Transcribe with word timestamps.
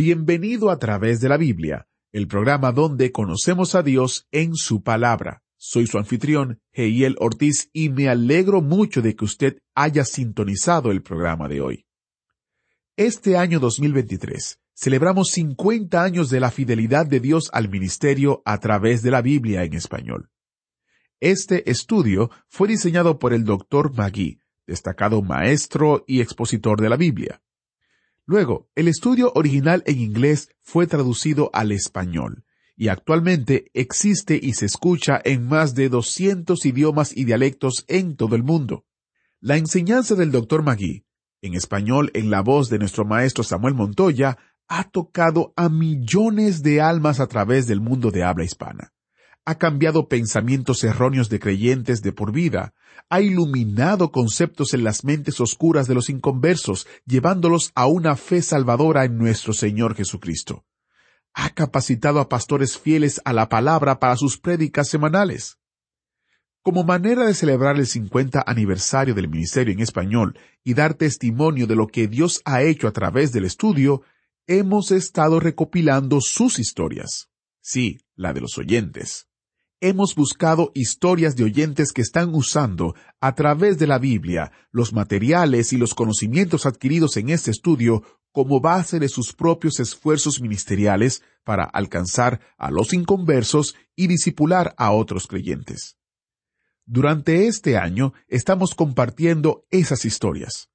Bienvenido 0.00 0.70
a 0.70 0.78
través 0.78 1.20
de 1.20 1.28
la 1.28 1.36
Biblia, 1.36 1.88
el 2.12 2.28
programa 2.28 2.70
donde 2.70 3.10
conocemos 3.10 3.74
a 3.74 3.82
Dios 3.82 4.28
en 4.30 4.54
su 4.54 4.84
palabra. 4.84 5.42
Soy 5.56 5.88
su 5.88 5.98
anfitrión, 5.98 6.60
Heiel 6.70 7.16
Ortiz, 7.18 7.68
y 7.72 7.88
me 7.88 8.08
alegro 8.08 8.62
mucho 8.62 9.02
de 9.02 9.16
que 9.16 9.24
usted 9.24 9.58
haya 9.74 10.04
sintonizado 10.04 10.92
el 10.92 11.02
programa 11.02 11.48
de 11.48 11.60
hoy. 11.62 11.86
Este 12.96 13.36
año 13.36 13.58
2023 13.58 14.60
celebramos 14.72 15.32
50 15.32 16.00
años 16.00 16.30
de 16.30 16.38
la 16.38 16.52
fidelidad 16.52 17.04
de 17.04 17.18
Dios 17.18 17.50
al 17.52 17.68
ministerio 17.68 18.40
a 18.44 18.60
través 18.60 19.02
de 19.02 19.10
la 19.10 19.20
Biblia 19.20 19.64
en 19.64 19.74
español. 19.74 20.30
Este 21.18 21.68
estudio 21.68 22.30
fue 22.46 22.68
diseñado 22.68 23.18
por 23.18 23.32
el 23.32 23.42
Dr. 23.42 23.92
Magui, 23.96 24.38
destacado 24.64 25.22
maestro 25.22 26.04
y 26.06 26.20
expositor 26.20 26.80
de 26.80 26.88
la 26.88 26.96
Biblia. 26.96 27.42
Luego, 28.28 28.68
el 28.74 28.88
estudio 28.88 29.32
original 29.34 29.82
en 29.86 30.00
inglés 30.00 30.50
fue 30.60 30.86
traducido 30.86 31.48
al 31.54 31.72
español 31.72 32.44
y 32.76 32.88
actualmente 32.88 33.70
existe 33.72 34.38
y 34.40 34.52
se 34.52 34.66
escucha 34.66 35.18
en 35.24 35.48
más 35.48 35.74
de 35.74 35.88
200 35.88 36.66
idiomas 36.66 37.16
y 37.16 37.24
dialectos 37.24 37.86
en 37.88 38.16
todo 38.16 38.36
el 38.36 38.42
mundo. 38.42 38.84
La 39.40 39.56
enseñanza 39.56 40.14
del 40.14 40.30
Dr. 40.30 40.62
Magui, 40.62 41.06
en 41.40 41.54
español 41.54 42.10
en 42.12 42.30
la 42.30 42.42
voz 42.42 42.68
de 42.68 42.78
nuestro 42.78 43.06
maestro 43.06 43.44
Samuel 43.44 43.72
Montoya, 43.72 44.36
ha 44.68 44.84
tocado 44.90 45.54
a 45.56 45.70
millones 45.70 46.62
de 46.62 46.82
almas 46.82 47.20
a 47.20 47.28
través 47.28 47.66
del 47.66 47.80
mundo 47.80 48.10
de 48.10 48.24
habla 48.24 48.44
hispana. 48.44 48.92
Ha 49.48 49.54
cambiado 49.54 50.08
pensamientos 50.08 50.84
erróneos 50.84 51.30
de 51.30 51.40
creyentes 51.40 52.02
de 52.02 52.12
por 52.12 52.32
vida, 52.32 52.74
ha 53.08 53.20
iluminado 53.22 54.12
conceptos 54.12 54.74
en 54.74 54.84
las 54.84 55.04
mentes 55.04 55.40
oscuras 55.40 55.88
de 55.88 55.94
los 55.94 56.10
inconversos, 56.10 56.86
llevándolos 57.06 57.72
a 57.74 57.86
una 57.86 58.16
fe 58.16 58.42
salvadora 58.42 59.04
en 59.04 59.16
nuestro 59.16 59.54
Señor 59.54 59.94
Jesucristo 59.94 60.64
ha 61.40 61.50
capacitado 61.50 62.18
a 62.18 62.28
pastores 62.28 62.76
fieles 62.76 63.20
a 63.24 63.32
la 63.32 63.48
palabra 63.48 64.00
para 64.00 64.16
sus 64.16 64.38
prédicas 64.38 64.88
semanales. 64.88 65.56
Como 66.62 66.82
manera 66.82 67.24
de 67.24 67.32
celebrar 67.32 67.76
el 67.76 67.86
50 67.86 68.42
aniversario 68.44 69.14
del 69.14 69.28
ministerio 69.28 69.72
en 69.72 69.78
español 69.78 70.36
y 70.64 70.74
dar 70.74 70.94
testimonio 70.94 71.68
de 71.68 71.76
lo 71.76 71.86
que 71.86 72.08
Dios 72.08 72.42
ha 72.44 72.62
hecho 72.62 72.88
a 72.88 72.92
través 72.92 73.30
del 73.30 73.44
estudio, 73.44 74.02
hemos 74.48 74.90
estado 74.90 75.38
recopilando 75.38 76.20
sus 76.20 76.58
historias. 76.58 77.28
Sí, 77.60 78.00
la 78.16 78.32
de 78.32 78.40
los 78.40 78.58
oyentes. 78.58 79.27
Hemos 79.80 80.16
buscado 80.16 80.72
historias 80.74 81.36
de 81.36 81.44
oyentes 81.44 81.92
que 81.92 82.02
están 82.02 82.34
usando, 82.34 82.96
a 83.20 83.36
través 83.36 83.78
de 83.78 83.86
la 83.86 84.00
Biblia, 84.00 84.50
los 84.72 84.92
materiales 84.92 85.72
y 85.72 85.76
los 85.76 85.94
conocimientos 85.94 86.66
adquiridos 86.66 87.16
en 87.16 87.28
este 87.28 87.52
estudio 87.52 88.02
como 88.32 88.60
base 88.60 88.98
de 88.98 89.08
sus 89.08 89.34
propios 89.34 89.78
esfuerzos 89.78 90.40
ministeriales 90.40 91.22
para 91.44 91.62
alcanzar 91.62 92.40
a 92.56 92.72
los 92.72 92.92
inconversos 92.92 93.76
y 93.94 94.08
disipular 94.08 94.74
a 94.78 94.90
otros 94.90 95.28
creyentes. 95.28 95.96
Durante 96.84 97.46
este 97.46 97.76
año 97.76 98.14
estamos 98.26 98.74
compartiendo 98.74 99.64
esas 99.70 100.04
historias. 100.04 100.70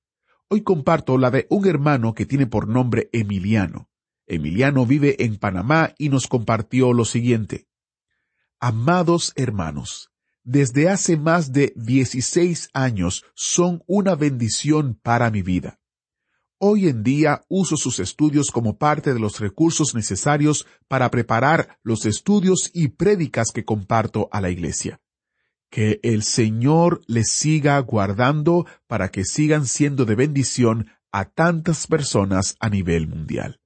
Hoy 0.47 0.61
comparto 0.61 1.17
la 1.17 1.29
de 1.29 1.45
un 1.49 1.67
hermano 1.67 2.13
que 2.13 2.25
tiene 2.25 2.47
por 2.47 2.69
nombre 2.69 3.09
Emiliano. 3.11 3.89
Emiliano 4.27 4.85
vive 4.85 5.25
en 5.25 5.35
Panamá 5.35 5.93
y 5.97 6.07
nos 6.07 6.27
compartió 6.27 6.93
lo 6.93 7.03
siguiente. 7.03 7.67
Amados 8.65 9.33
hermanos, 9.35 10.09
desde 10.45 10.87
hace 10.87 11.17
más 11.17 11.51
de 11.51 11.73
16 11.75 12.69
años 12.71 13.25
son 13.35 13.83
una 13.87 14.15
bendición 14.15 14.97
para 15.03 15.29
mi 15.31 15.41
vida. 15.41 15.81
Hoy 16.59 16.87
en 16.87 17.03
día 17.03 17.43
uso 17.49 17.75
sus 17.75 17.99
estudios 17.99 18.51
como 18.51 18.77
parte 18.77 19.13
de 19.13 19.19
los 19.19 19.41
recursos 19.41 19.93
necesarios 19.95 20.65
para 20.87 21.11
preparar 21.11 21.77
los 21.83 22.05
estudios 22.05 22.71
y 22.73 22.87
prédicas 22.87 23.51
que 23.53 23.65
comparto 23.65 24.29
a 24.31 24.39
la 24.39 24.49
iglesia. 24.49 25.01
Que 25.69 25.99
el 26.01 26.23
Señor 26.23 27.01
les 27.05 27.31
siga 27.31 27.77
guardando 27.79 28.65
para 28.87 29.11
que 29.11 29.25
sigan 29.25 29.65
siendo 29.65 30.05
de 30.05 30.15
bendición 30.15 30.87
a 31.11 31.25
tantas 31.25 31.85
personas 31.85 32.55
a 32.61 32.69
nivel 32.69 33.09
mundial. 33.09 33.59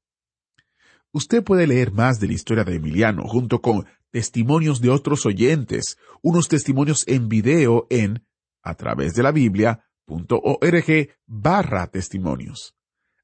Usted 1.12 1.44
puede 1.44 1.68
leer 1.68 1.92
más 1.92 2.20
de 2.20 2.28
la 2.28 2.34
historia 2.34 2.64
de 2.64 2.76
Emiliano 2.76 3.24
junto 3.28 3.62
con 3.62 3.86
testimonios 4.18 4.82
de 4.82 4.90
otros 4.90 5.28
oyentes, 5.28 5.96
unos 6.24 6.48
testimonios 6.48 7.04
en 7.08 7.30
video 7.30 7.86
en 7.92 8.26
a 8.64 8.74
través 8.74 9.14
de 9.14 9.22
la 9.22 9.32
Biblia.org 9.32 11.10
barra 11.28 11.86
testimonios. 11.86 12.74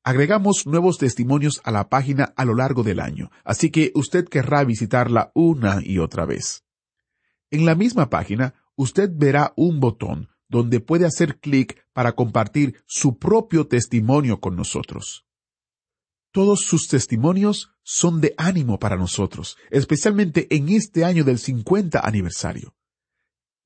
Agregamos 0.03 0.67
nuevos 0.67 0.99
testimonios 0.99 1.61
a 1.63 1.71
la 1.71 1.89
página 1.89 2.25
a 2.37 2.45
lo 2.45 2.53
largo 2.53 2.83
del 2.83 2.99
año, 2.99 3.31
así 3.43 3.71
que 3.71 3.91
usted 3.95 4.29
querrá 4.29 4.63
visitarla 4.65 5.31
una 5.33 5.79
y 5.83 5.97
otra 5.97 6.27
vez. 6.27 6.63
En 7.49 7.65
la 7.65 7.73
misma 7.73 8.11
página, 8.11 8.53
usted 8.75 9.09
verá 9.11 9.51
un 9.55 9.79
botón 9.79 10.29
donde 10.47 10.79
puede 10.79 11.07
hacer 11.07 11.39
clic 11.39 11.87
para 11.93 12.11
compartir 12.11 12.83
su 12.85 13.17
propio 13.17 13.65
testimonio 13.65 14.39
con 14.39 14.55
nosotros. 14.55 15.25
Todos 16.33 16.61
sus 16.61 16.87
testimonios 16.87 17.75
son 17.83 18.19
de 18.19 18.33
ánimo 18.37 18.79
para 18.79 18.97
nosotros, 18.97 19.55
especialmente 19.69 20.47
en 20.49 20.69
este 20.69 21.05
año 21.05 21.23
del 21.23 21.37
50 21.37 21.99
aniversario. 21.99 22.73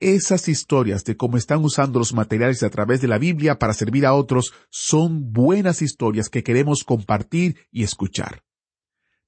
Esas 0.01 0.49
historias 0.49 1.05
de 1.05 1.15
cómo 1.15 1.37
están 1.37 1.63
usando 1.63 1.97
los 1.97 2.13
materiales 2.13 2.63
a 2.63 2.69
través 2.69 2.99
de 2.99 3.07
la 3.07 3.19
Biblia 3.19 3.57
para 3.57 3.73
servir 3.73 4.05
a 4.05 4.13
otros 4.13 4.53
son 4.69 5.31
buenas 5.31 5.81
historias 5.81 6.27
que 6.27 6.43
queremos 6.43 6.83
compartir 6.83 7.55
y 7.71 7.83
escuchar. 7.83 8.43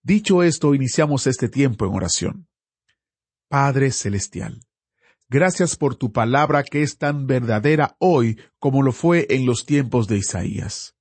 Dicho 0.03 0.43
esto, 0.43 0.75
iniciamos 0.75 1.25
este 1.25 1.47
tiempo 1.47 1.85
en 1.85 1.93
oración. 1.93 2.49
Padre 3.47 3.91
Celestial, 3.91 4.59
gracias 5.29 5.77
por 5.77 5.95
tu 5.95 6.11
palabra 6.11 6.63
que 6.63 6.81
es 6.81 6.97
tan 6.97 7.25
verdadera 7.25 7.95
hoy 7.99 8.37
como 8.59 8.83
lo 8.83 8.91
fue 8.91 9.27
en 9.29 9.45
los 9.45 9.65
tiempos 9.65 10.09
de 10.09 10.17
Isaías. 10.17 10.97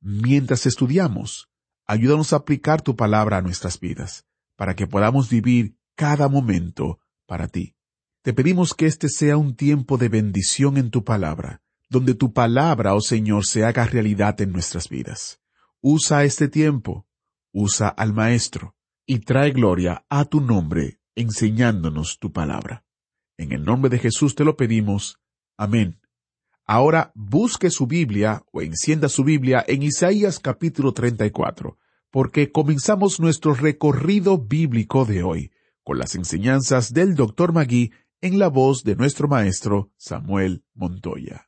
Mientras 0.00 0.64
estudiamos, 0.64 1.50
Ayúdanos 1.86 2.32
a 2.32 2.36
aplicar 2.36 2.82
tu 2.82 2.96
palabra 2.96 3.38
a 3.38 3.42
nuestras 3.42 3.78
vidas, 3.78 4.26
para 4.56 4.74
que 4.74 4.86
podamos 4.86 5.30
vivir 5.30 5.76
cada 5.94 6.28
momento 6.28 7.00
para 7.26 7.48
ti. 7.48 7.76
Te 8.22 8.32
pedimos 8.32 8.74
que 8.74 8.86
este 8.86 9.08
sea 9.08 9.36
un 9.36 9.54
tiempo 9.54 9.96
de 9.98 10.08
bendición 10.08 10.78
en 10.78 10.90
tu 10.90 11.04
palabra, 11.04 11.62
donde 11.88 12.14
tu 12.14 12.32
palabra, 12.32 12.94
oh 12.94 13.00
Señor, 13.00 13.46
se 13.46 13.64
haga 13.64 13.86
realidad 13.86 14.40
en 14.40 14.52
nuestras 14.52 14.88
vidas. 14.88 15.40
Usa 15.80 16.24
este 16.24 16.48
tiempo, 16.48 17.06
usa 17.52 17.88
al 17.88 18.12
Maestro, 18.12 18.74
y 19.06 19.20
trae 19.20 19.52
gloria 19.52 20.04
a 20.08 20.24
tu 20.24 20.40
nombre, 20.40 20.98
enseñándonos 21.14 22.18
tu 22.18 22.32
palabra. 22.32 22.84
En 23.36 23.52
el 23.52 23.64
nombre 23.64 23.90
de 23.90 24.00
Jesús 24.00 24.34
te 24.34 24.44
lo 24.44 24.56
pedimos. 24.56 25.20
Amén 25.56 26.00
Ahora 26.68 27.12
busque 27.14 27.70
su 27.70 27.86
Biblia 27.86 28.42
o 28.50 28.60
encienda 28.60 29.08
su 29.08 29.22
Biblia 29.22 29.64
en 29.68 29.84
Isaías 29.84 30.40
capítulo 30.40 30.92
34, 30.92 31.78
porque 32.10 32.50
comenzamos 32.50 33.20
nuestro 33.20 33.54
recorrido 33.54 34.36
bíblico 34.36 35.04
de 35.04 35.22
hoy 35.22 35.52
con 35.84 36.00
las 36.00 36.16
enseñanzas 36.16 36.92
del 36.92 37.14
Dr. 37.14 37.52
Magui 37.52 37.92
en 38.20 38.40
la 38.40 38.48
voz 38.48 38.82
de 38.82 38.96
nuestro 38.96 39.28
maestro 39.28 39.92
Samuel 39.96 40.64
Montoya. 40.74 41.46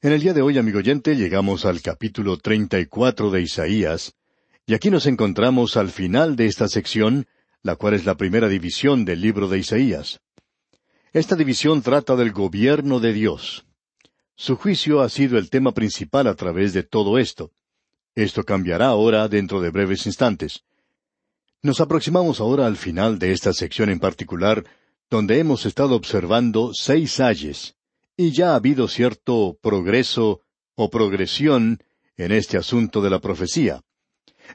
En 0.00 0.12
el 0.12 0.20
día 0.20 0.32
de 0.32 0.42
hoy, 0.42 0.58
amigo 0.58 0.78
oyente, 0.78 1.16
llegamos 1.16 1.64
al 1.64 1.82
capítulo 1.82 2.38
34 2.38 3.32
de 3.32 3.42
Isaías, 3.42 4.14
y 4.64 4.74
aquí 4.74 4.90
nos 4.90 5.06
encontramos 5.06 5.76
al 5.76 5.90
final 5.90 6.36
de 6.36 6.46
esta 6.46 6.68
sección, 6.68 7.26
la 7.62 7.74
cual 7.74 7.94
es 7.94 8.04
la 8.04 8.16
primera 8.16 8.48
división 8.48 9.04
del 9.04 9.22
libro 9.22 9.48
de 9.48 9.58
Isaías. 9.58 10.20
Esta 11.12 11.34
división 11.34 11.82
trata 11.82 12.14
del 12.14 12.30
gobierno 12.30 13.00
de 13.00 13.12
Dios, 13.12 13.66
su 14.36 14.56
juicio 14.56 15.00
ha 15.00 15.08
sido 15.08 15.38
el 15.38 15.48
tema 15.48 15.72
principal 15.72 16.26
a 16.26 16.34
través 16.34 16.74
de 16.74 16.82
todo 16.82 17.18
esto. 17.18 17.52
Esto 18.14 18.44
cambiará 18.44 18.88
ahora 18.88 19.28
dentro 19.28 19.60
de 19.60 19.70
breves 19.70 20.06
instantes. 20.06 20.62
Nos 21.62 21.80
aproximamos 21.80 22.38
ahora 22.40 22.66
al 22.66 22.76
final 22.76 23.18
de 23.18 23.32
esta 23.32 23.52
sección 23.52 23.88
en 23.88 23.98
particular, 23.98 24.64
donde 25.10 25.38
hemos 25.38 25.64
estado 25.64 25.96
observando 25.96 26.72
seis 26.74 27.18
ayes, 27.18 27.76
y 28.16 28.32
ya 28.32 28.52
ha 28.52 28.56
habido 28.56 28.88
cierto 28.88 29.58
progreso 29.60 30.42
o 30.74 30.90
progresión 30.90 31.82
en 32.16 32.32
este 32.32 32.58
asunto 32.58 33.00
de 33.00 33.10
la 33.10 33.20
profecía. 33.20 33.82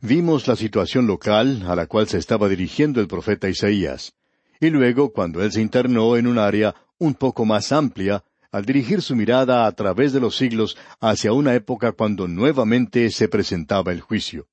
Vimos 0.01 0.47
la 0.47 0.55
situación 0.55 1.07
local 1.07 1.63
a 1.67 1.75
la 1.75 1.87
cual 1.87 2.07
se 2.07 2.17
estaba 2.17 2.47
dirigiendo 2.47 3.01
el 3.01 3.07
profeta 3.07 3.49
Isaías, 3.49 4.13
y 4.59 4.69
luego 4.69 5.11
cuando 5.11 5.43
él 5.43 5.51
se 5.51 5.61
internó 5.61 6.17
en 6.17 6.27
un 6.27 6.37
área 6.37 6.75
un 6.97 7.15
poco 7.15 7.45
más 7.45 7.71
amplia, 7.71 8.23
al 8.51 8.65
dirigir 8.65 9.01
su 9.01 9.15
mirada 9.15 9.65
a 9.65 9.71
través 9.71 10.13
de 10.13 10.19
los 10.19 10.35
siglos 10.35 10.77
hacia 10.99 11.33
una 11.33 11.55
época 11.55 11.93
cuando 11.93 12.27
nuevamente 12.27 13.09
se 13.09 13.27
presentaba 13.27 13.91
el 13.91 14.01
juicio. 14.01 14.47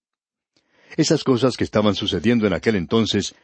Esas 0.96 1.24
cosas 1.24 1.56
que 1.56 1.64
estaban 1.64 1.94
sucediendo 1.94 2.46
en 2.46 2.52
aquel 2.52 2.76
entonces 2.76 3.34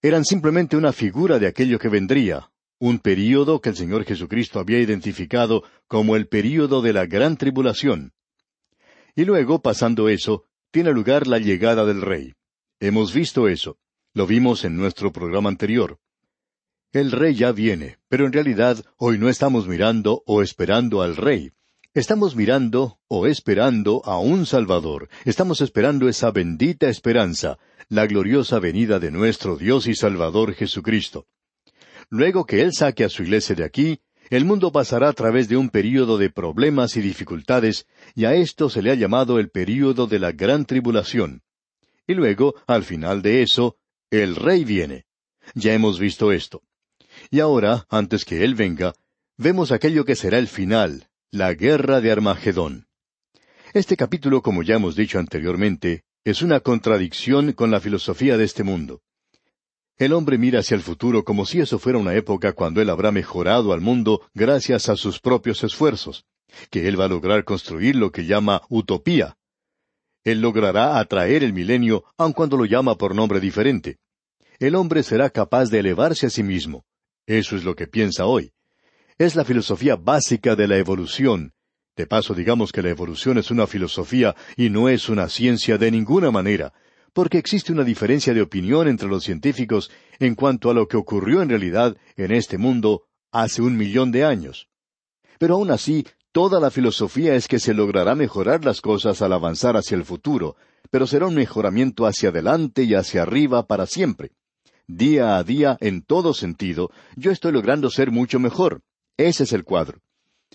eran 0.00 0.24
simplemente 0.24 0.76
una 0.76 0.92
figura 0.92 1.38
de 1.38 1.48
aquello 1.48 1.78
que 1.78 1.88
vendría, 1.88 2.50
un 2.78 3.00
período 3.00 3.60
que 3.60 3.70
el 3.70 3.76
Señor 3.76 4.04
Jesucristo 4.04 4.60
había 4.60 4.78
identificado 4.78 5.64
como 5.88 6.14
el 6.14 6.28
período 6.28 6.80
de 6.80 6.92
la 6.92 7.06
gran 7.06 7.36
tribulación. 7.36 8.12
Y 9.16 9.24
luego, 9.24 9.60
pasando 9.60 10.08
eso, 10.08 10.44
tiene 10.70 10.92
lugar 10.92 11.26
la 11.26 11.38
llegada 11.38 11.84
del 11.84 12.02
Rey. 12.02 12.34
Hemos 12.78 13.12
visto 13.12 13.48
eso. 13.48 13.78
Lo 14.14 14.26
vimos 14.26 14.64
en 14.64 14.76
nuestro 14.76 15.12
programa 15.12 15.48
anterior. 15.48 15.98
El 16.90 17.12
Rey 17.12 17.34
ya 17.34 17.52
viene, 17.52 17.98
pero 18.08 18.24
en 18.24 18.32
realidad 18.32 18.82
hoy 18.96 19.18
no 19.18 19.28
estamos 19.28 19.68
mirando 19.68 20.22
o 20.24 20.40
esperando 20.40 21.02
al 21.02 21.16
Rey. 21.16 21.52
Estamos 21.92 22.34
mirando 22.34 22.98
o 23.08 23.26
esperando 23.26 24.00
a 24.06 24.18
un 24.18 24.46
Salvador. 24.46 25.10
Estamos 25.26 25.60
esperando 25.60 26.08
esa 26.08 26.30
bendita 26.30 26.88
esperanza, 26.88 27.58
la 27.90 28.06
gloriosa 28.06 28.58
venida 28.58 28.98
de 28.98 29.10
nuestro 29.10 29.58
Dios 29.58 29.86
y 29.86 29.94
Salvador 29.94 30.54
Jesucristo. 30.54 31.26
Luego 32.08 32.46
que 32.46 32.62
Él 32.62 32.72
saque 32.72 33.04
a 33.04 33.10
su 33.10 33.22
iglesia 33.22 33.54
de 33.54 33.64
aquí, 33.64 34.00
el 34.30 34.46
mundo 34.46 34.72
pasará 34.72 35.10
a 35.10 35.12
través 35.12 35.46
de 35.50 35.58
un 35.58 35.68
período 35.68 36.16
de 36.16 36.30
problemas 36.30 36.96
y 36.96 37.02
dificultades, 37.02 37.86
y 38.14 38.24
a 38.24 38.34
esto 38.34 38.70
se 38.70 38.80
le 38.80 38.92
ha 38.92 38.94
llamado 38.94 39.38
el 39.38 39.50
período 39.50 40.06
de 40.06 40.20
la 40.20 40.32
gran 40.32 40.64
tribulación. 40.64 41.42
Y 42.06 42.14
luego, 42.14 42.54
al 42.66 42.82
final 42.82 43.20
de 43.20 43.42
eso, 43.42 43.76
el 44.10 44.36
rey 44.36 44.64
viene. 44.64 45.04
Ya 45.54 45.74
hemos 45.74 45.98
visto 45.98 46.32
esto. 46.32 46.62
Y 47.30 47.40
ahora, 47.40 47.86
antes 47.88 48.24
que 48.24 48.44
Él 48.44 48.54
venga, 48.54 48.94
vemos 49.36 49.72
aquello 49.72 50.04
que 50.04 50.16
será 50.16 50.38
el 50.38 50.48
final, 50.48 51.08
la 51.30 51.54
guerra 51.54 52.00
de 52.00 52.10
Armagedón. 52.10 52.86
Este 53.74 53.96
capítulo, 53.96 54.42
como 54.42 54.62
ya 54.62 54.76
hemos 54.76 54.96
dicho 54.96 55.18
anteriormente, 55.18 56.04
es 56.24 56.42
una 56.42 56.60
contradicción 56.60 57.52
con 57.52 57.70
la 57.70 57.80
filosofía 57.80 58.36
de 58.36 58.44
este 58.44 58.62
mundo. 58.62 59.02
El 59.98 60.12
hombre 60.12 60.38
mira 60.38 60.60
hacia 60.60 60.74
el 60.74 60.82
futuro 60.82 61.24
como 61.24 61.44
si 61.44 61.60
eso 61.60 61.78
fuera 61.78 61.98
una 61.98 62.14
época 62.14 62.52
cuando 62.52 62.80
él 62.80 62.88
habrá 62.88 63.10
mejorado 63.10 63.72
al 63.72 63.80
mundo 63.80 64.22
gracias 64.32 64.88
a 64.88 64.96
sus 64.96 65.20
propios 65.20 65.64
esfuerzos, 65.64 66.24
que 66.70 66.86
él 66.86 66.98
va 66.98 67.06
a 67.06 67.08
lograr 67.08 67.44
construir 67.44 67.96
lo 67.96 68.12
que 68.12 68.24
llama 68.24 68.62
utopía. 68.68 69.36
Él 70.24 70.40
logrará 70.40 70.98
atraer 70.98 71.42
el 71.42 71.52
milenio 71.52 72.04
aun 72.16 72.32
cuando 72.32 72.56
lo 72.56 72.64
llama 72.64 72.96
por 72.96 73.14
nombre 73.14 73.40
diferente. 73.40 73.98
El 74.58 74.74
hombre 74.74 75.02
será 75.02 75.30
capaz 75.30 75.70
de 75.70 75.80
elevarse 75.80 76.26
a 76.26 76.30
sí 76.30 76.42
mismo. 76.42 76.84
Eso 77.28 77.56
es 77.56 77.64
lo 77.64 77.76
que 77.76 77.86
piensa 77.86 78.24
hoy. 78.24 78.52
Es 79.18 79.36
la 79.36 79.44
filosofía 79.44 79.96
básica 79.96 80.56
de 80.56 80.66
la 80.66 80.78
evolución. 80.78 81.52
De 81.94 82.06
paso, 82.06 82.32
digamos 82.32 82.72
que 82.72 82.80
la 82.80 82.88
evolución 82.88 83.36
es 83.36 83.50
una 83.50 83.66
filosofía 83.66 84.34
y 84.56 84.70
no 84.70 84.88
es 84.88 85.10
una 85.10 85.28
ciencia 85.28 85.76
de 85.76 85.90
ninguna 85.90 86.30
manera, 86.30 86.72
porque 87.12 87.36
existe 87.36 87.70
una 87.70 87.84
diferencia 87.84 88.32
de 88.32 88.40
opinión 88.40 88.88
entre 88.88 89.08
los 89.08 89.24
científicos 89.24 89.90
en 90.18 90.34
cuanto 90.34 90.70
a 90.70 90.74
lo 90.74 90.88
que 90.88 90.96
ocurrió 90.96 91.42
en 91.42 91.50
realidad 91.50 91.98
en 92.16 92.32
este 92.32 92.56
mundo 92.56 93.02
hace 93.30 93.60
un 93.60 93.76
millón 93.76 94.10
de 94.10 94.24
años. 94.24 94.70
Pero 95.38 95.56
aún 95.56 95.70
así, 95.70 96.06
toda 96.32 96.60
la 96.60 96.70
filosofía 96.70 97.34
es 97.34 97.46
que 97.46 97.58
se 97.58 97.74
logrará 97.74 98.14
mejorar 98.14 98.64
las 98.64 98.80
cosas 98.80 99.20
al 99.20 99.34
avanzar 99.34 99.76
hacia 99.76 99.98
el 99.98 100.06
futuro, 100.06 100.56
pero 100.88 101.06
será 101.06 101.26
un 101.26 101.34
mejoramiento 101.34 102.06
hacia 102.06 102.30
adelante 102.30 102.84
y 102.84 102.94
hacia 102.94 103.20
arriba 103.20 103.66
para 103.66 103.84
siempre. 103.84 104.32
Día 104.90 105.36
a 105.36 105.44
día, 105.44 105.76
en 105.82 106.00
todo 106.00 106.32
sentido, 106.32 106.90
yo 107.14 107.30
estoy 107.30 107.52
logrando 107.52 107.90
ser 107.90 108.10
mucho 108.10 108.40
mejor. 108.40 108.80
Ese 109.18 109.44
es 109.44 109.52
el 109.52 109.64
cuadro. 109.64 110.00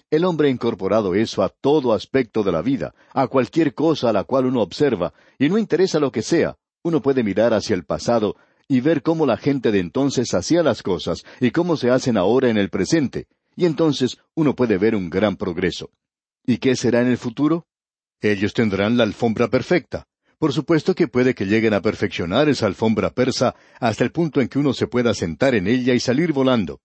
El 0.10 0.26
hombre 0.26 0.48
ha 0.48 0.52
incorporado 0.52 1.14
eso 1.14 1.44
a 1.44 1.50
todo 1.50 1.94
aspecto 1.94 2.42
de 2.42 2.52
la 2.52 2.64
vida, 2.64 2.96
a 3.14 3.28
cualquier 3.28 3.76
cosa 3.76 4.10
a 4.10 4.14
la 4.14 4.24
cual 4.24 4.48
uno 4.48 4.64
observa, 4.64 5.14
y 5.38 5.50
no 5.50 5.60
interesa 5.60 6.00
lo 6.00 6.12
que 6.12 6.24
sea, 6.24 6.58
uno 6.82 7.00
puede 7.00 7.24
mirar 7.24 7.54
hacia 7.54 7.76
el 7.76 7.86
pasado 7.86 8.36
y 8.68 8.82
ver 8.82 9.04
cómo 9.04 9.28
la 9.28 9.38
gente 9.38 9.72
de 9.72 9.80
entonces 9.80 10.34
hacía 10.34 10.64
las 10.64 10.82
cosas 10.82 11.24
y 11.40 11.52
cómo 11.52 11.78
se 11.78 11.92
hacen 11.92 12.18
ahora 12.18 12.50
en 12.50 12.58
el 12.58 12.72
presente, 12.72 13.28
y 13.56 13.66
entonces 13.66 14.18
uno 14.34 14.56
puede 14.56 14.80
ver 14.80 14.96
un 14.96 15.12
gran 15.12 15.36
progreso. 15.36 15.92
¿Y 16.44 16.58
qué 16.58 16.76
será 16.76 17.02
en 17.02 17.08
el 17.08 17.20
futuro? 17.20 17.68
Ellos 18.20 18.56
tendrán 18.56 18.98
la 18.98 19.04
alfombra 19.04 19.48
perfecta. 19.48 20.08
Por 20.44 20.52
supuesto 20.52 20.94
que 20.94 21.08
puede 21.08 21.36
que 21.36 21.46
lleguen 21.46 21.74
a 21.74 21.82
perfeccionar 21.82 22.50
esa 22.50 22.66
alfombra 22.66 23.12
persa 23.12 23.56
hasta 23.80 24.04
el 24.04 24.12
punto 24.12 24.42
en 24.42 24.50
que 24.50 24.60
uno 24.60 24.74
se 24.74 24.88
pueda 24.88 25.14
sentar 25.14 25.56
en 25.56 25.68
ella 25.68 25.94
y 25.94 26.02
salir 26.02 26.34
volando. 26.34 26.82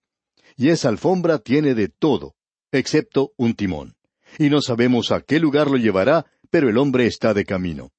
Y 0.56 0.69
esa 0.69 0.88
alfombra 0.90 1.40
tiene 1.40 1.75
de 1.75 1.88
todo, 1.88 2.37
excepto 2.70 3.32
un 3.37 3.55
timón. 3.55 3.96
Y 4.38 4.49
no 4.49 4.62
sabemos 4.62 5.10
a 5.10 5.22
qué 5.22 5.40
lugar 5.40 5.72
lo 5.72 5.76
llevará, 5.76 6.26
pero 6.50 6.69
el 6.69 6.78
hombre 6.78 7.08
está 7.08 7.34
de 7.34 7.44
camino. 7.44 7.90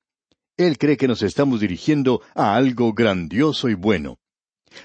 Él 0.56 0.78
cree 0.78 0.96
que 0.96 1.10
nos 1.10 1.24
estamos 1.24 1.60
dirigiendo 1.60 2.22
a 2.36 2.56
algo 2.56 2.94
grandioso 2.94 3.68
y 3.68 3.74
bueno. 3.74 4.18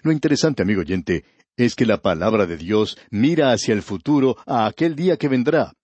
Lo 0.02 0.10
interesante, 0.10 0.62
amigo 0.62 0.80
oyente, 0.80 1.24
es 1.56 1.76
que 1.76 1.86
la 1.86 2.02
palabra 2.02 2.46
de 2.46 2.56
Dios 2.56 2.98
mira 3.10 3.52
hacia 3.52 3.74
el 3.74 3.82
futuro, 3.82 4.38
a 4.44 4.66
aquel 4.66 4.96
día 4.96 5.18
que 5.18 5.28
vendrá. 5.28 5.74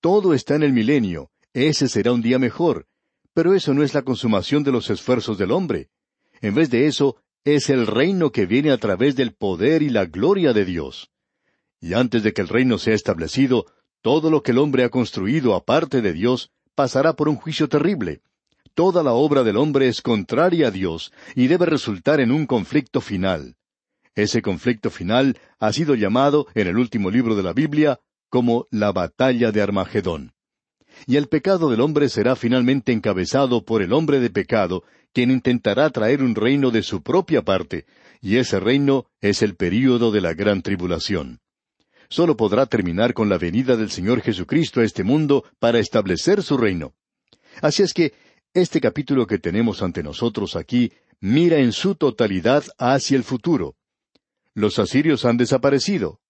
Todo 0.00 0.32
está 0.32 0.54
en 0.54 0.62
el 0.62 0.72
milenio, 0.72 1.28
ese 1.52 1.86
será 1.86 2.12
un 2.12 2.22
día 2.22 2.38
mejor, 2.38 2.86
pero 3.34 3.54
eso 3.54 3.74
no 3.74 3.82
es 3.82 3.94
la 3.94 4.02
consumación 4.02 4.62
de 4.62 4.72
los 4.72 4.90
esfuerzos 4.90 5.38
del 5.38 5.50
hombre. 5.50 5.88
En 6.40 6.54
vez 6.54 6.70
de 6.70 6.86
eso, 6.86 7.16
es 7.44 7.70
el 7.70 7.86
reino 7.86 8.30
que 8.30 8.46
viene 8.46 8.70
a 8.70 8.78
través 8.78 9.16
del 9.16 9.34
poder 9.34 9.82
y 9.82 9.90
la 9.90 10.04
gloria 10.06 10.52
de 10.52 10.64
Dios. 10.64 11.10
Y 11.80 11.94
antes 11.94 12.22
de 12.22 12.32
que 12.32 12.42
el 12.42 12.48
reino 12.48 12.78
sea 12.78 12.94
establecido, 12.94 13.66
todo 14.02 14.30
lo 14.30 14.42
que 14.42 14.52
el 14.52 14.58
hombre 14.58 14.84
ha 14.84 14.90
construido 14.90 15.54
aparte 15.54 16.02
de 16.02 16.12
Dios 16.12 16.50
pasará 16.74 17.14
por 17.14 17.28
un 17.28 17.36
juicio 17.36 17.68
terrible. 17.68 18.22
Toda 18.74 19.02
la 19.02 19.12
obra 19.12 19.42
del 19.42 19.56
hombre 19.56 19.88
es 19.88 20.00
contraria 20.00 20.68
a 20.68 20.70
Dios 20.70 21.12
y 21.34 21.46
debe 21.46 21.66
resultar 21.66 22.20
en 22.20 22.32
un 22.32 22.46
conflicto 22.46 23.00
final. 23.00 23.56
Ese 24.14 24.42
conflicto 24.42 24.90
final 24.90 25.38
ha 25.58 25.72
sido 25.72 25.94
llamado 25.94 26.46
en 26.54 26.68
el 26.68 26.76
último 26.76 27.10
libro 27.10 27.34
de 27.34 27.42
la 27.42 27.52
Biblia 27.52 28.00
como 28.28 28.66
la 28.70 28.92
batalla 28.92 29.52
de 29.52 29.62
Armagedón. 29.62 30.32
Y 31.06 31.16
el 31.16 31.28
pecado 31.28 31.70
del 31.70 31.80
hombre 31.80 32.08
será 32.08 32.36
finalmente 32.36 32.92
encabezado 32.92 33.64
por 33.64 33.82
el 33.82 33.92
hombre 33.92 34.20
de 34.20 34.30
pecado, 34.30 34.84
quien 35.12 35.30
intentará 35.30 35.90
traer 35.90 36.22
un 36.22 36.34
reino 36.34 36.70
de 36.70 36.82
su 36.82 37.02
propia 37.02 37.42
parte, 37.42 37.86
y 38.20 38.36
ese 38.36 38.60
reino 38.60 39.06
es 39.20 39.42
el 39.42 39.56
período 39.56 40.10
de 40.10 40.20
la 40.20 40.34
gran 40.34 40.62
tribulación 40.62 41.40
solo 42.12 42.36
podrá 42.36 42.66
terminar 42.66 43.14
con 43.14 43.30
la 43.30 43.38
venida 43.38 43.74
del 43.76 43.90
Señor 43.90 44.20
Jesucristo 44.20 44.80
a 44.80 44.84
este 44.84 45.02
mundo 45.02 45.44
para 45.58 45.78
establecer 45.78 46.42
su 46.42 46.58
reino. 46.58 46.94
Así 47.62 47.82
es 47.82 47.94
que 47.94 48.12
este 48.52 48.82
capítulo 48.82 49.26
que 49.26 49.38
tenemos 49.38 49.82
ante 49.82 50.02
nosotros 50.02 50.54
aquí 50.54 50.92
mira 51.20 51.58
en 51.58 51.72
su 51.72 51.94
totalidad 51.94 52.64
hacia 52.78 53.16
el 53.16 53.24
futuro. 53.24 53.76
Los 54.54 54.78
asirios 54.78 55.24
han 55.24 55.38
desaparecido. 55.38 56.20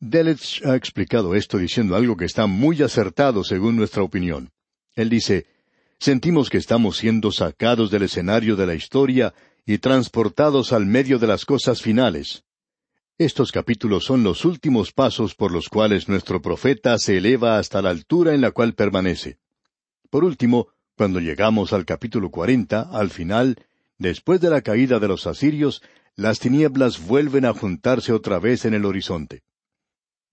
Delitzsch 0.00 0.64
ha 0.64 0.76
explicado 0.76 1.34
esto 1.34 1.58
diciendo 1.58 1.96
algo 1.96 2.16
que 2.16 2.24
está 2.24 2.46
muy 2.46 2.80
acertado 2.82 3.42
según 3.42 3.76
nuestra 3.76 4.04
opinión. 4.04 4.50
Él 4.94 5.08
dice, 5.08 5.46
sentimos 5.98 6.50
que 6.50 6.58
estamos 6.58 6.98
siendo 6.98 7.32
sacados 7.32 7.90
del 7.90 8.04
escenario 8.04 8.54
de 8.54 8.66
la 8.66 8.74
historia 8.74 9.34
y 9.66 9.78
transportados 9.78 10.72
al 10.72 10.86
medio 10.86 11.18
de 11.18 11.26
las 11.26 11.44
cosas 11.44 11.82
finales. 11.82 12.44
Estos 13.18 13.50
capítulos 13.50 14.04
son 14.04 14.22
los 14.22 14.44
últimos 14.44 14.92
pasos 14.92 15.34
por 15.34 15.50
los 15.50 15.68
cuales 15.68 16.08
nuestro 16.08 16.40
profeta 16.40 16.96
se 16.98 17.16
eleva 17.16 17.58
hasta 17.58 17.82
la 17.82 17.90
altura 17.90 18.34
en 18.34 18.40
la 18.40 18.52
cual 18.52 18.74
permanece. 18.74 19.38
Por 20.10 20.22
último, 20.22 20.68
cuando 20.96 21.18
llegamos 21.18 21.72
al 21.72 21.84
capítulo 21.84 22.30
cuarenta, 22.30 22.82
al 22.92 23.10
final, 23.10 23.56
después 23.98 24.40
de 24.40 24.50
la 24.50 24.62
caída 24.62 25.00
de 25.00 25.08
los 25.08 25.26
asirios, 25.26 25.82
las 26.14 26.38
tinieblas 26.38 27.04
vuelven 27.04 27.44
a 27.44 27.52
juntarse 27.52 28.12
otra 28.12 28.38
vez 28.38 28.64
en 28.64 28.74
el 28.74 28.84
horizonte. 28.84 29.42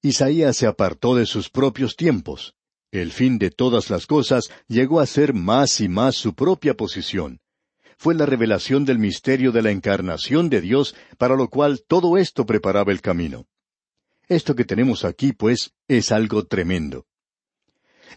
Isaías 0.05 0.57
se 0.57 0.67
apartó 0.67 1.15
de 1.15 1.25
sus 1.25 1.50
propios 1.50 1.95
tiempos. 1.95 2.53
El 2.91 3.12
fin 3.12 3.39
de 3.39 3.50
todas 3.50 3.89
las 3.89 4.05
cosas 4.05 4.51
llegó 4.67 5.00
a 5.00 5.05
ser 5.05 5.33
más 5.33 5.81
y 5.81 5.89
más 5.89 6.15
su 6.15 6.35
propia 6.35 6.75
posición 6.75 7.39
fue 7.97 8.13
la 8.13 8.25
revelación 8.25 8.85
del 8.85 9.00
misterio 9.00 9.51
de 9.51 9.62
la 9.62 9.71
encarnación 9.71 10.50
de 10.50 10.62
Dios, 10.62 10.95
para 11.17 11.35
lo 11.35 11.50
cual 11.50 11.83
todo 11.88 12.17
esto 12.17 12.45
preparaba 12.45 12.91
el 12.91 13.01
camino. 13.01 13.47
Esto 14.27 14.55
que 14.55 14.65
tenemos 14.65 15.05
aquí, 15.05 15.33
pues, 15.33 15.71
es 15.88 16.12
algo 16.12 16.45
tremendo. 16.45 17.05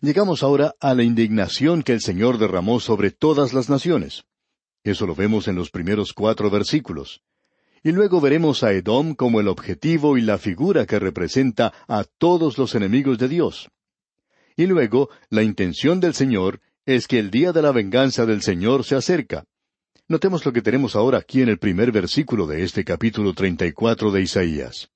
Llegamos 0.00 0.42
ahora 0.42 0.74
a 0.80 0.94
la 0.94 1.04
indignación 1.04 1.82
que 1.82 1.92
el 1.92 2.00
Señor 2.00 2.38
derramó 2.38 2.80
sobre 2.80 3.10
todas 3.10 3.52
las 3.52 3.68
naciones. 3.68 4.24
Eso 4.84 5.06
lo 5.06 5.14
vemos 5.14 5.48
en 5.48 5.56
los 5.56 5.70
primeros 5.70 6.12
cuatro 6.12 6.50
versículos. 6.50 7.22
Y 7.82 7.92
luego 7.92 8.20
veremos 8.20 8.62
a 8.62 8.72
Edom 8.72 9.14
como 9.14 9.40
el 9.40 9.48
objetivo 9.48 10.18
y 10.18 10.22
la 10.22 10.38
figura 10.38 10.86
que 10.86 10.98
representa 10.98 11.72
a 11.86 12.04
todos 12.04 12.58
los 12.58 12.74
enemigos 12.74 13.18
de 13.18 13.28
Dios. 13.28 13.70
Y 14.56 14.66
luego 14.66 15.10
la 15.30 15.42
intención 15.42 16.00
del 16.00 16.14
Señor 16.14 16.60
es 16.84 17.06
que 17.06 17.18
el 17.18 17.30
día 17.30 17.52
de 17.52 17.62
la 17.62 17.70
venganza 17.70 18.26
del 18.26 18.42
Señor 18.42 18.84
se 18.84 18.96
acerca. 18.96 19.44
Notemos 20.08 20.44
lo 20.44 20.52
que 20.52 20.62
tenemos 20.62 20.96
ahora 20.96 21.18
aquí 21.18 21.42
en 21.42 21.50
el 21.50 21.58
primer 21.58 21.92
versículo 21.92 22.46
de 22.46 22.64
este 22.64 22.84
capítulo 22.84 23.34
treinta 23.34 23.66
y 23.66 23.72
cuatro 23.72 24.10
de 24.10 24.22
Isaías. 24.22 24.90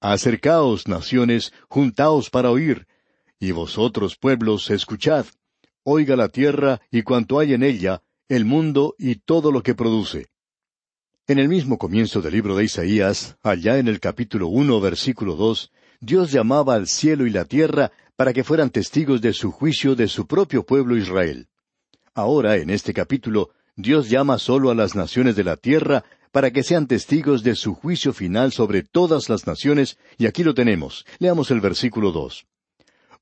Acercaos, 0.00 0.86
naciones, 0.86 1.52
juntaos 1.68 2.30
para 2.30 2.50
oír, 2.50 2.86
y 3.40 3.50
vosotros, 3.50 4.16
pueblos, 4.16 4.70
escuchad. 4.70 5.26
Oiga 5.82 6.16
la 6.16 6.28
tierra 6.28 6.80
y 6.90 7.02
cuanto 7.02 7.38
hay 7.38 7.54
en 7.54 7.62
ella, 7.62 8.02
el 8.28 8.44
mundo 8.44 8.94
y 8.98 9.16
todo 9.16 9.52
lo 9.52 9.62
que 9.62 9.74
produce. 9.74 10.28
En 11.26 11.38
el 11.38 11.48
mismo 11.48 11.78
comienzo 11.78 12.20
del 12.20 12.34
libro 12.34 12.54
de 12.54 12.64
Isaías, 12.64 13.38
allá 13.42 13.78
en 13.78 13.88
el 13.88 13.98
capítulo 13.98 14.48
uno, 14.48 14.78
versículo 14.78 15.36
dos, 15.36 15.72
Dios 15.98 16.30
llamaba 16.30 16.74
al 16.74 16.86
cielo 16.86 17.26
y 17.26 17.30
la 17.30 17.46
tierra 17.46 17.92
para 18.14 18.34
que 18.34 18.44
fueran 18.44 18.68
testigos 18.68 19.22
de 19.22 19.32
su 19.32 19.50
juicio 19.50 19.94
de 19.94 20.06
su 20.06 20.26
propio 20.26 20.66
pueblo 20.66 20.98
Israel. 20.98 21.48
Ahora, 22.12 22.56
en 22.56 22.68
este 22.68 22.92
capítulo, 22.92 23.52
Dios 23.74 24.10
llama 24.10 24.36
solo 24.36 24.70
a 24.70 24.74
las 24.74 24.94
naciones 24.94 25.34
de 25.34 25.44
la 25.44 25.56
tierra 25.56 26.04
para 26.30 26.50
que 26.50 26.62
sean 26.62 26.86
testigos 26.86 27.42
de 27.42 27.54
su 27.54 27.74
juicio 27.74 28.12
final 28.12 28.52
sobre 28.52 28.82
todas 28.82 29.30
las 29.30 29.46
naciones, 29.46 29.96
y 30.18 30.26
aquí 30.26 30.44
lo 30.44 30.52
tenemos. 30.52 31.06
Leamos 31.20 31.50
el 31.50 31.62
versículo 31.62 32.12
dos. 32.12 32.44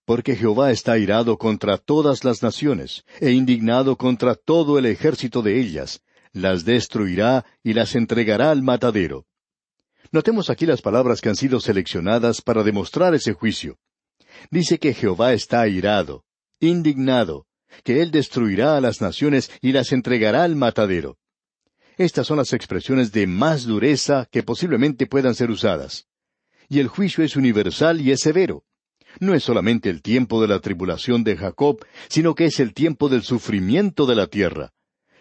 Porque 0.04 0.35
Jehová 0.35 0.73
está 0.73 0.99
irado 0.99 1.38
contra 1.38 1.78
todas 1.78 2.25
las 2.25 2.42
naciones, 2.42 3.04
e 3.21 3.30
indignado 3.30 3.97
contra 3.97 4.35
todo 4.35 4.76
el 4.76 4.87
ejército 4.87 5.40
de 5.40 5.61
ellas, 5.61 6.02
las 6.32 6.64
destruirá 6.64 7.44
y 7.62 7.74
las 7.74 7.94
entregará 7.94 8.50
al 8.50 8.62
matadero. 8.62 9.26
Notemos 10.10 10.50
aquí 10.50 10.66
las 10.66 10.82
palabras 10.82 11.20
que 11.20 11.28
han 11.28 11.36
sido 11.36 11.60
seleccionadas 11.60 12.42
para 12.42 12.62
demostrar 12.62 13.14
ese 13.14 13.32
juicio. 13.32 13.78
Dice 14.50 14.78
que 14.78 14.94
Jehová 14.94 15.32
está 15.32 15.66
irado, 15.68 16.24
indignado, 16.60 17.46
que 17.84 18.02
Él 18.02 18.10
destruirá 18.10 18.76
a 18.76 18.80
las 18.80 19.00
naciones 19.00 19.50
y 19.60 19.72
las 19.72 19.92
entregará 19.92 20.44
al 20.44 20.56
matadero. 20.56 21.18
Estas 21.96 22.26
son 22.26 22.38
las 22.38 22.52
expresiones 22.52 23.12
de 23.12 23.26
más 23.26 23.64
dureza 23.64 24.26
que 24.30 24.42
posiblemente 24.42 25.06
puedan 25.06 25.34
ser 25.34 25.50
usadas. 25.50 26.06
Y 26.68 26.80
el 26.80 26.88
juicio 26.88 27.22
es 27.22 27.36
universal 27.36 28.00
y 28.00 28.12
es 28.12 28.20
severo. 28.20 28.64
No 29.20 29.34
es 29.34 29.44
solamente 29.44 29.90
el 29.90 30.00
tiempo 30.00 30.40
de 30.40 30.48
la 30.48 30.60
tribulación 30.60 31.22
de 31.22 31.36
Jacob, 31.36 31.84
sino 32.08 32.34
que 32.34 32.46
es 32.46 32.60
el 32.60 32.72
tiempo 32.72 33.10
del 33.10 33.22
sufrimiento 33.22 34.06
de 34.06 34.14
la 34.14 34.26
tierra. 34.26 34.72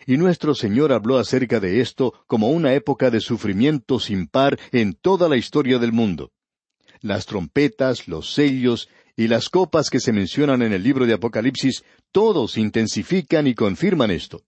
Y 0.06 0.18
nuestro 0.18 0.56
Señor 0.56 0.92
habló 0.92 1.18
acerca 1.18 1.60
de 1.60 1.82
esto 1.82 2.14
como 2.28 2.50
una 2.50 2.74
época 2.74 3.10
de 3.10 3.20
sufrimiento 3.20 4.00
sin 4.00 4.28
par 4.28 4.60
en 4.72 4.94
toda 4.94 5.30
la 5.30 5.38
historia 5.38 5.80
del 5.80 5.92
mundo. 5.92 6.32
Las 7.02 7.26
trompetas, 7.26 8.08
los 8.08 8.34
sellos 8.34 8.90
y 9.16 9.28
las 9.28 9.50
copas 9.50 9.90
que 9.90 10.00
se 10.00 10.14
mencionan 10.14 10.62
en 10.62 10.74
el 10.74 10.84
libro 10.84 11.06
de 11.06 11.14
Apocalipsis, 11.14 11.84
todos 12.12 12.58
intensifican 12.58 13.48
y 13.48 13.56
confirman 13.56 14.12
esto. 14.12 14.44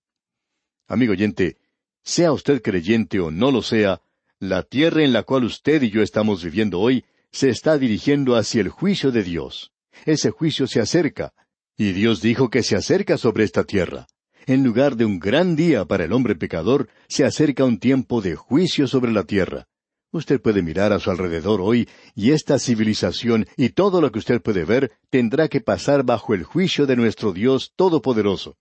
Amigo 0.88 1.14
oyente, 1.14 1.58
sea 2.04 2.32
usted 2.32 2.62
creyente 2.62 3.20
o 3.20 3.32
no 3.32 3.52
lo 3.52 3.62
sea, 3.62 4.02
la 4.40 4.64
tierra 4.64 5.04
en 5.04 5.14
la 5.14 5.24
cual 5.24 5.46
usted 5.46 5.82
y 5.84 5.90
yo 5.90 6.02
estamos 6.02 6.44
viviendo 6.44 6.80
hoy 6.80 7.06
se 7.32 7.50
está 7.50 7.78
dirigiendo 7.78 8.36
hacia 8.36 8.62
el 8.62 8.70
juicio 8.70 9.12
de 9.12 9.24
Dios. 9.24 9.72
Ese 10.06 10.32
juicio 10.32 10.68
se 10.68 10.82
acerca, 10.82 11.34
y 11.78 11.94
Dios 11.94 12.22
dijo 12.22 12.50
que 12.50 12.62
se 12.62 12.76
acerca 12.76 13.18
sobre 13.18 13.44
esta 13.44 13.64
tierra. 13.64 14.08
En 14.46 14.64
lugar 14.64 14.98
de 14.98 15.06
un 15.06 15.20
gran 15.20 15.56
día 15.56 15.86
para 15.86 16.04
el 16.04 16.12
hombre 16.12 16.36
pecador, 16.36 16.90
se 17.08 17.24
acerca 17.24 17.64
un 17.64 17.80
tiempo 17.80 18.22
de 18.22 18.36
juicio 18.36 18.88
sobre 18.88 19.12
la 19.12 19.24
tierra. 19.24 19.68
Usted 20.12 20.42
puede 20.42 20.62
mirar 20.62 20.94
a 20.94 21.00
su 21.00 21.10
alrededor 21.10 21.62
hoy 21.62 21.88
y 22.14 22.32
esta 22.32 22.60
civilización 22.60 23.48
y 23.58 23.70
todo 23.70 24.00
lo 24.02 24.12
que 24.12 24.20
usted 24.20 24.42
puede 24.42 24.66
ver 24.66 24.92
tendrá 25.10 25.48
que 25.48 25.62
pasar 25.62 26.04
bajo 26.04 26.34
el 26.34 26.44
juicio 26.44 26.86
de 26.86 26.96
nuestro 26.96 27.34
Dios 27.34 27.72
Todopoderoso. 27.76 28.58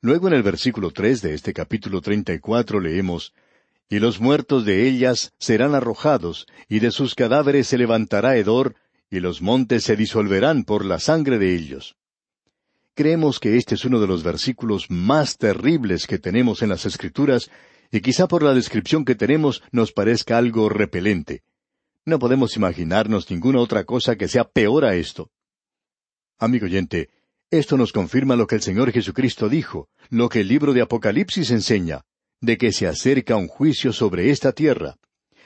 Luego 0.00 0.28
en 0.28 0.34
el 0.34 0.42
versículo 0.42 0.90
tres 0.90 1.22
de 1.22 1.34
este 1.34 1.52
capítulo 1.54 2.02
treinta 2.02 2.34
y 2.34 2.38
cuatro 2.38 2.78
leemos 2.78 3.32
Y 3.88 3.98
los 3.98 4.20
muertos 4.20 4.64
de 4.64 4.86
ellas 4.86 5.32
serán 5.38 5.74
arrojados, 5.74 6.46
y 6.68 6.78
de 6.80 6.90
sus 6.90 7.14
cadáveres 7.14 7.66
se 7.66 7.78
levantará 7.78 8.36
hedor, 8.36 8.76
y 9.10 9.20
los 9.20 9.40
montes 9.40 9.82
se 9.84 9.96
disolverán 9.96 10.64
por 10.64 10.84
la 10.84 11.00
sangre 11.00 11.38
de 11.38 11.54
ellos. 11.54 11.96
Creemos 12.94 13.40
que 13.40 13.56
este 13.56 13.74
es 13.74 13.84
uno 13.84 14.00
de 14.00 14.06
los 14.06 14.22
versículos 14.22 14.88
más 14.88 15.36
terribles 15.36 16.06
que 16.06 16.20
tenemos 16.20 16.62
en 16.62 16.68
las 16.68 16.86
Escrituras 16.86 17.50
y 17.90 18.00
quizá 18.00 18.28
por 18.28 18.44
la 18.44 18.54
descripción 18.54 19.04
que 19.04 19.16
tenemos 19.16 19.62
nos 19.72 19.92
parezca 19.92 20.38
algo 20.38 20.68
repelente. 20.68 21.42
No 22.04 22.20
podemos 22.20 22.56
imaginarnos 22.56 23.28
ninguna 23.30 23.58
otra 23.58 23.84
cosa 23.84 24.14
que 24.14 24.28
sea 24.28 24.44
peor 24.44 24.84
a 24.84 24.94
esto. 24.94 25.30
Amigo 26.38 26.66
oyente, 26.66 27.10
esto 27.50 27.76
nos 27.76 27.92
confirma 27.92 28.36
lo 28.36 28.46
que 28.46 28.56
el 28.56 28.62
Señor 28.62 28.92
Jesucristo 28.92 29.48
dijo, 29.48 29.88
lo 30.10 30.28
que 30.28 30.40
el 30.40 30.48
libro 30.48 30.72
de 30.72 30.82
Apocalipsis 30.82 31.50
enseña, 31.50 32.02
de 32.40 32.58
que 32.58 32.72
se 32.72 32.86
acerca 32.86 33.36
un 33.36 33.48
juicio 33.48 33.92
sobre 33.92 34.30
esta 34.30 34.52
tierra. 34.52 34.96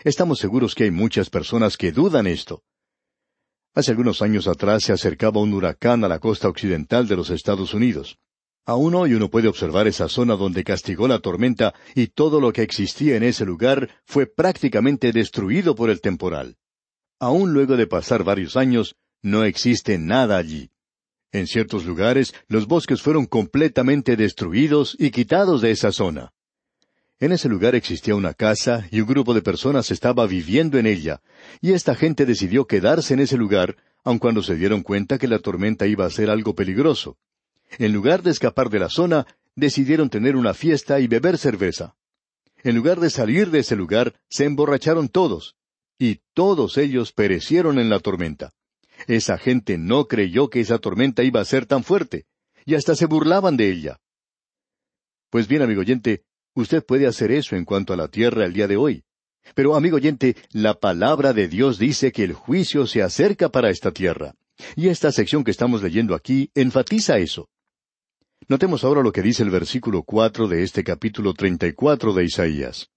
Estamos 0.05 0.39
seguros 0.39 0.75
que 0.75 0.85
hay 0.85 0.91
muchas 0.91 1.31
personas 1.31 1.79
que 1.79 1.93
dudan 1.93 2.27
esto. 2.27 2.63
Hace 3.79 3.93
algunos 3.93 4.23
años 4.23 4.49
atrás 4.49 4.83
se 4.83 4.93
acercaba 4.93 5.41
un 5.41 5.53
huracán 5.53 6.03
a 6.03 6.09
la 6.09 6.19
costa 6.19 6.49
occidental 6.49 7.07
de 7.07 7.15
los 7.15 7.31
Estados 7.31 7.75
Unidos. 7.75 8.19
Aún 8.67 8.97
hoy 8.97 9.15
uno 9.15 9.31
puede 9.31 9.47
observar 9.47 9.87
esa 9.87 10.09
zona 10.09 10.35
donde 10.35 10.65
castigó 10.65 11.07
la 11.07 11.21
tormenta 11.21 11.73
y 11.95 12.09
todo 12.09 12.41
lo 12.41 12.53
que 12.53 12.63
existía 12.63 13.15
en 13.15 13.23
ese 13.23 13.45
lugar 13.45 13.89
fue 14.05 14.27
prácticamente 14.27 15.13
destruido 15.13 15.77
por 15.77 15.91
el 15.91 16.01
temporal. 16.01 16.57
Aún 17.21 17.53
luego 17.53 17.77
de 17.77 17.87
pasar 17.87 18.25
varios 18.25 18.57
años, 18.57 18.97
no 19.23 19.45
existe 19.45 19.97
nada 19.97 20.39
allí. 20.39 20.71
En 21.31 21.47
ciertos 21.47 21.85
lugares 21.85 22.35
los 22.49 22.67
bosques 22.67 23.01
fueron 23.01 23.27
completamente 23.27 24.17
destruidos 24.17 24.97
y 24.99 25.13
quitados 25.13 25.61
de 25.61 25.71
esa 25.71 25.93
zona. 25.93 26.33
En 27.21 27.33
ese 27.33 27.49
lugar 27.49 27.75
existía 27.75 28.15
una 28.15 28.33
casa 28.33 28.87
y 28.93 29.01
un 29.01 29.09
grupo 29.09 29.35
de 29.35 29.43
personas 29.43 29.91
estaba 29.91 30.27
viviendo 30.27 30.79
en 30.79 30.87
ella, 30.87 31.21
y 31.61 31.73
esta 31.73 31.97
gente 31.97 32.27
decidió 32.27 32.67
quedarse 32.67 33.15
en 33.15 33.21
ese 33.21 33.37
lugar, 33.37 33.77
aun 34.05 34.21
cuando 34.21 34.43
se 34.43 34.55
dieron 34.55 34.83
cuenta 34.83 35.19
que 35.19 35.27
la 35.27 35.41
tormenta 35.41 35.89
iba 35.89 36.07
a 36.07 36.11
ser 36.11 36.31
algo 36.31 36.55
peligroso. 36.55 37.19
En 37.79 37.93
lugar 37.93 38.23
de 38.23 38.31
escapar 38.31 38.71
de 38.71 38.79
la 38.79 38.89
zona, 38.89 39.27
decidieron 39.57 40.11
tener 40.11 40.37
una 40.37 40.55
fiesta 40.55 41.01
y 41.01 41.09
beber 41.09 41.39
cerveza. 41.39 41.97
En 42.63 42.77
lugar 42.77 43.01
de 43.01 43.11
salir 43.11 43.51
de 43.51 43.61
ese 43.61 43.75
lugar, 43.75 44.15
se 44.31 44.45
emborracharon 44.45 45.09
todos, 45.09 45.57
y 45.99 46.21
todos 46.35 46.79
ellos 46.79 47.13
perecieron 47.13 47.81
en 47.81 47.91
la 47.91 47.99
tormenta. 47.99 48.53
Esa 49.09 49.39
gente 49.39 49.77
no 49.77 50.07
creyó 50.07 50.51
que 50.51 50.61
esa 50.61 50.79
tormenta 50.79 51.25
iba 51.25 51.41
a 51.41 51.45
ser 51.45 51.67
tan 51.67 51.83
fuerte, 51.83 52.27
y 52.65 52.77
hasta 52.77 52.95
se 52.95 53.07
burlaban 53.07 53.57
de 53.57 53.73
ella. 53.73 53.99
Pues 55.31 55.49
bien, 55.49 55.63
amigo 55.63 55.81
oyente, 55.81 56.23
usted 56.61 56.85
puede 56.85 57.07
hacer 57.07 57.31
eso 57.31 57.57
en 57.57 57.65
cuanto 57.65 57.93
a 57.93 57.97
la 57.97 58.09
tierra 58.09 58.45
el 58.45 58.53
día 58.53 58.67
de 58.67 58.77
hoy. 58.77 59.05
Pero, 59.55 59.75
amigo 59.75 59.97
oyente, 59.97 60.37
la 60.51 60.75
palabra 60.75 61.33
de 61.33 61.49
Dios 61.49 61.79
dice 61.79 62.13
que 62.13 62.25
el 62.25 62.33
juicio 62.33 62.87
se 62.87 63.03
acerca 63.03 63.49
para 63.49 63.71
esta 63.71 63.93
tierra. 63.93 64.35
Y 64.77 64.89
esta 64.89 65.13
sección 65.13 65.45
que 65.45 65.51
estamos 65.51 65.83
leyendo 65.83 66.15
aquí 66.15 66.51
enfatiza 66.55 67.19
eso. 67.19 67.49
Notemos 68.49 68.85
ahora 68.85 69.03
lo 69.03 69.13
que 69.13 69.23
dice 69.23 69.43
el 69.43 69.51
versículo 69.51 70.03
cuatro 70.03 70.49
de 70.49 70.63
este 70.63 70.83
capítulo 70.83 71.35
treinta 71.35 71.67
y 71.67 71.73
cuatro 71.73 72.13
de 72.13 72.25
Isaías. 72.25 72.91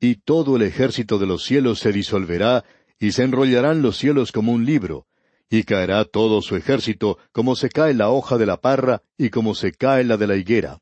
Y 0.00 0.16
todo 0.16 0.56
el 0.56 0.62
ejército 0.62 1.18
de 1.18 1.26
los 1.26 1.44
cielos 1.44 1.80
se 1.80 1.92
disolverá, 1.92 2.64
y 2.98 3.12
se 3.12 3.24
enrollarán 3.24 3.82
los 3.82 3.98
cielos 3.98 4.32
como 4.32 4.52
un 4.52 4.64
libro, 4.64 5.06
y 5.50 5.64
caerá 5.64 6.04
todo 6.04 6.42
su 6.42 6.56
ejército, 6.56 7.18
como 7.32 7.56
se 7.56 7.68
cae 7.68 7.94
la 7.94 8.10
hoja 8.10 8.38
de 8.38 8.46
la 8.46 8.60
parra, 8.60 9.02
y 9.16 9.30
como 9.30 9.54
se 9.54 9.72
cae 9.72 10.04
la 10.04 10.16
de 10.16 10.26
la 10.26 10.36
higuera. 10.36 10.80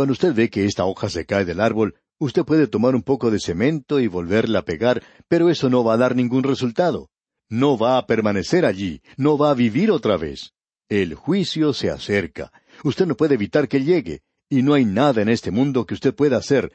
Cuando 0.00 0.12
usted 0.12 0.32
ve 0.32 0.48
que 0.48 0.64
esta 0.64 0.86
hoja 0.86 1.10
se 1.10 1.26
cae 1.26 1.44
del 1.44 1.60
árbol, 1.60 1.94
usted 2.18 2.42
puede 2.46 2.66
tomar 2.66 2.94
un 2.94 3.02
poco 3.02 3.30
de 3.30 3.38
cemento 3.38 4.00
y 4.00 4.06
volverla 4.06 4.60
a 4.60 4.64
pegar, 4.64 5.02
pero 5.28 5.50
eso 5.50 5.68
no 5.68 5.84
va 5.84 5.92
a 5.92 5.98
dar 5.98 6.16
ningún 6.16 6.42
resultado. 6.42 7.10
No 7.50 7.76
va 7.76 7.98
a 7.98 8.06
permanecer 8.06 8.64
allí, 8.64 9.02
no 9.18 9.36
va 9.36 9.50
a 9.50 9.54
vivir 9.54 9.90
otra 9.90 10.16
vez. 10.16 10.54
El 10.88 11.14
juicio 11.14 11.74
se 11.74 11.90
acerca, 11.90 12.50
Usted 12.82 13.04
no 13.04 13.14
puede 13.14 13.34
evitar 13.34 13.68
que 13.68 13.84
llegue, 13.84 14.22
y 14.48 14.62
no 14.62 14.72
hay 14.72 14.86
nada 14.86 15.20
en 15.20 15.28
este 15.28 15.50
mundo 15.50 15.84
que 15.84 15.92
usted 15.92 16.14
pueda 16.14 16.38
hacer. 16.38 16.72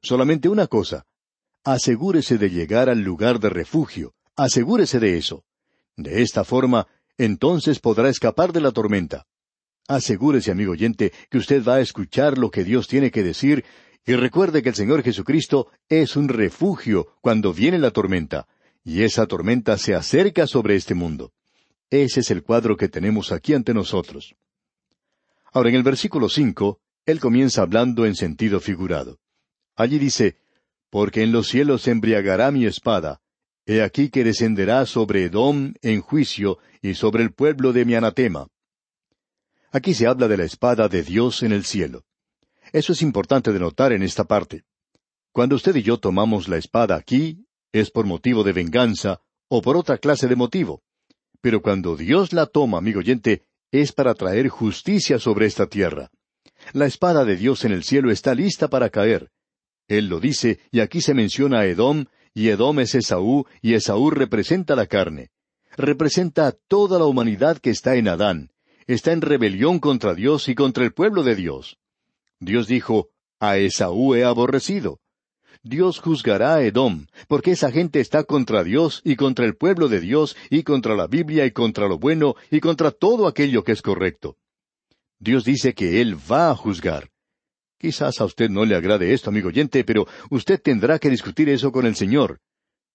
Solamente 0.00 0.48
una 0.48 0.68
cosa. 0.68 1.04
Asegúrese 1.64 2.38
de 2.38 2.50
llegar 2.50 2.88
al 2.88 3.00
lugar 3.00 3.40
de 3.40 3.50
refugio. 3.50 4.14
Asegúrese 4.36 5.00
de 5.00 5.18
eso. 5.18 5.42
De 5.96 6.22
esta 6.22 6.44
forma, 6.44 6.86
entonces 7.16 7.80
podrá 7.80 8.08
escapar 8.08 8.52
de 8.52 8.60
la 8.60 8.70
tormenta. 8.70 9.26
Asegúrese, 9.88 10.50
amigo 10.50 10.72
oyente, 10.72 11.12
que 11.30 11.38
usted 11.38 11.64
va 11.64 11.76
a 11.76 11.80
escuchar 11.80 12.36
lo 12.36 12.50
que 12.50 12.62
Dios 12.62 12.88
tiene 12.88 13.10
que 13.10 13.22
decir, 13.22 13.64
y 14.06 14.14
recuerde 14.14 14.62
que 14.62 14.68
el 14.68 14.74
Señor 14.74 15.02
Jesucristo 15.02 15.68
es 15.88 16.14
un 16.14 16.28
refugio 16.28 17.16
cuando 17.22 17.54
viene 17.54 17.78
la 17.78 17.90
tormenta, 17.90 18.46
y 18.84 19.02
esa 19.02 19.26
tormenta 19.26 19.78
se 19.78 19.94
acerca 19.94 20.46
sobre 20.46 20.76
este 20.76 20.94
mundo. 20.94 21.32
Ese 21.88 22.20
es 22.20 22.30
el 22.30 22.42
cuadro 22.42 22.76
que 22.76 22.88
tenemos 22.88 23.32
aquí 23.32 23.54
ante 23.54 23.72
nosotros. 23.72 24.34
Ahora, 25.52 25.70
en 25.70 25.76
el 25.76 25.82
versículo 25.82 26.28
cinco, 26.28 26.80
él 27.06 27.18
comienza 27.18 27.62
hablando 27.62 28.04
en 28.04 28.14
sentido 28.14 28.60
figurado. 28.60 29.18
Allí 29.74 29.98
dice, 29.98 30.36
Porque 30.90 31.22
en 31.22 31.32
los 31.32 31.48
cielos 31.48 31.82
se 31.82 31.92
embriagará 31.92 32.50
mi 32.50 32.66
espada, 32.66 33.22
he 33.64 33.80
aquí 33.80 34.10
que 34.10 34.22
descenderá 34.22 34.84
sobre 34.84 35.24
Edom 35.24 35.72
en 35.80 36.02
juicio 36.02 36.58
y 36.82 36.92
sobre 36.92 37.22
el 37.22 37.32
pueblo 37.32 37.72
de 37.72 37.86
mi 37.86 37.94
anatema. 37.94 38.48
Aquí 39.70 39.92
se 39.94 40.06
habla 40.06 40.28
de 40.28 40.36
la 40.36 40.44
espada 40.44 40.88
de 40.88 41.02
Dios 41.02 41.42
en 41.42 41.52
el 41.52 41.64
cielo. 41.64 42.04
Eso 42.72 42.92
es 42.92 43.02
importante 43.02 43.52
de 43.52 43.58
notar 43.58 43.92
en 43.92 44.02
esta 44.02 44.24
parte. 44.24 44.64
Cuando 45.32 45.56
usted 45.56 45.76
y 45.76 45.82
yo 45.82 45.98
tomamos 45.98 46.48
la 46.48 46.56
espada 46.56 46.96
aquí, 46.96 47.46
es 47.72 47.90
por 47.90 48.06
motivo 48.06 48.44
de 48.44 48.52
venganza 48.52 49.20
o 49.48 49.60
por 49.60 49.76
otra 49.76 49.98
clase 49.98 50.26
de 50.26 50.36
motivo. 50.36 50.82
Pero 51.40 51.60
cuando 51.60 51.96
Dios 51.96 52.32
la 52.32 52.46
toma, 52.46 52.78
amigo 52.78 53.00
oyente, 53.00 53.42
es 53.70 53.92
para 53.92 54.14
traer 54.14 54.48
justicia 54.48 55.18
sobre 55.18 55.46
esta 55.46 55.66
tierra. 55.66 56.10
La 56.72 56.86
espada 56.86 57.24
de 57.24 57.36
Dios 57.36 57.64
en 57.64 57.72
el 57.72 57.84
cielo 57.84 58.10
está 58.10 58.34
lista 58.34 58.68
para 58.68 58.90
caer. 58.90 59.30
Él 59.86 60.08
lo 60.08 60.18
dice, 60.20 60.60
y 60.70 60.80
aquí 60.80 61.00
se 61.00 61.14
menciona 61.14 61.60
a 61.60 61.66
Edom, 61.66 62.06
y 62.34 62.48
Edom 62.48 62.80
es 62.80 62.94
Esaú, 62.94 63.46
y 63.62 63.74
Esaú 63.74 64.10
representa 64.10 64.74
la 64.74 64.86
carne. 64.86 65.30
Representa 65.76 66.46
a 66.46 66.52
toda 66.52 66.98
la 66.98 67.04
humanidad 67.04 67.58
que 67.58 67.70
está 67.70 67.96
en 67.96 68.08
Adán. 68.08 68.50
Está 68.88 69.12
en 69.12 69.20
rebelión 69.20 69.80
contra 69.80 70.14
Dios 70.14 70.48
y 70.48 70.54
contra 70.54 70.82
el 70.82 70.94
pueblo 70.94 71.22
de 71.22 71.36
Dios. 71.36 71.76
Dios 72.40 72.66
dijo, 72.66 73.10
A 73.38 73.58
Esaú 73.58 74.14
he 74.14 74.24
aborrecido. 74.24 74.98
Dios 75.62 75.98
juzgará 75.98 76.54
a 76.54 76.62
Edom, 76.62 77.06
porque 77.26 77.50
esa 77.50 77.70
gente 77.70 78.00
está 78.00 78.24
contra 78.24 78.64
Dios 78.64 79.02
y 79.04 79.16
contra 79.16 79.44
el 79.44 79.56
pueblo 79.56 79.88
de 79.88 80.00
Dios 80.00 80.38
y 80.48 80.62
contra 80.62 80.96
la 80.96 81.06
Biblia 81.06 81.44
y 81.44 81.50
contra 81.50 81.86
lo 81.86 81.98
bueno 81.98 82.34
y 82.50 82.60
contra 82.60 82.90
todo 82.90 83.26
aquello 83.26 83.62
que 83.62 83.72
es 83.72 83.82
correcto. 83.82 84.38
Dios 85.18 85.44
dice 85.44 85.74
que 85.74 86.00
Él 86.00 86.16
va 86.16 86.50
a 86.50 86.56
juzgar. 86.56 87.10
Quizás 87.76 88.22
a 88.22 88.24
usted 88.24 88.48
no 88.48 88.64
le 88.64 88.74
agrade 88.74 89.12
esto, 89.12 89.28
amigo 89.28 89.48
oyente, 89.48 89.84
pero 89.84 90.06
usted 90.30 90.62
tendrá 90.62 90.98
que 90.98 91.10
discutir 91.10 91.50
eso 91.50 91.72
con 91.72 91.84
el 91.84 91.94
Señor. 91.94 92.40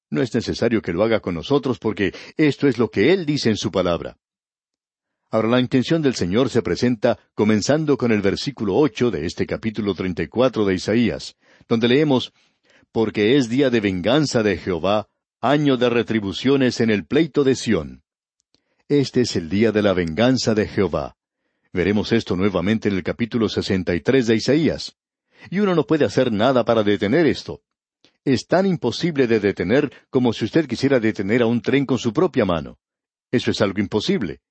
No 0.10 0.24
es 0.24 0.34
necesario 0.34 0.82
que 0.82 0.92
lo 0.92 1.04
haga 1.04 1.20
con 1.20 1.36
nosotros 1.36 1.78
porque 1.78 2.16
esto 2.36 2.68
es 2.68 2.80
lo 2.80 2.90
que 2.90 3.14
Él 3.14 3.28
dice 3.28 3.52
en 3.52 3.58
su 3.58 3.70
palabra. 3.70 4.18
Ahora 5.34 5.48
la 5.48 5.60
intención 5.60 6.04
del 6.04 6.14
Señor 6.14 6.52
se 6.52 6.62
presenta 6.62 7.18
comenzando 7.34 7.98
con 7.98 8.12
el 8.12 8.22
versículo 8.22 8.76
ocho 8.76 9.10
de 9.10 9.26
este 9.26 9.48
capítulo 9.48 9.96
treinta 9.96 10.22
y 10.22 10.28
cuatro 10.28 10.64
de 10.64 10.76
Isaías, 10.76 11.38
donde 11.68 11.88
leemos 11.88 12.32
porque 12.92 13.36
es 13.36 13.50
día 13.50 13.72
de 13.72 13.80
venganza 13.80 14.44
de 14.44 14.58
Jehová, 14.58 15.10
año 15.42 15.76
de 15.76 15.90
retribuciones 15.90 16.82
en 16.82 16.92
el 16.92 17.08
pleito 17.08 17.44
de 17.44 17.56
Sión. 17.56 18.04
Este 18.88 19.22
es 19.22 19.36
el 19.36 19.50
día 19.50 19.72
de 19.72 19.82
la 19.82 19.94
venganza 19.94 20.54
de 20.54 20.68
Jehová. 20.68 21.16
Veremos 21.72 22.12
esto 22.12 22.36
nuevamente 22.36 22.90
en 22.90 22.96
el 22.96 23.02
capítulo 23.02 23.50
sesenta 23.50 23.96
y 23.96 24.02
tres 24.02 24.28
de 24.28 24.36
Isaías. 24.36 24.96
Y 25.50 25.62
uno 25.62 25.74
no 25.74 25.88
puede 25.88 26.06
hacer 26.06 26.32
nada 26.32 26.64
para 26.64 26.84
detener 26.84 27.26
esto. 27.26 27.64
Es 28.24 28.46
tan 28.46 28.68
imposible 28.68 29.26
de 29.26 29.40
detener 29.40 29.92
como 30.12 30.32
si 30.32 30.46
usted 30.46 30.68
quisiera 30.68 31.00
detener 31.00 31.42
a 31.42 31.48
un 31.48 31.60
tren 31.60 31.88
con 31.88 31.98
su 31.98 32.14
propia 32.14 32.46
mano. 32.46 32.78
Eso 33.32 33.50
es 33.50 33.60
algo 33.62 33.80
imposible. 33.80 34.42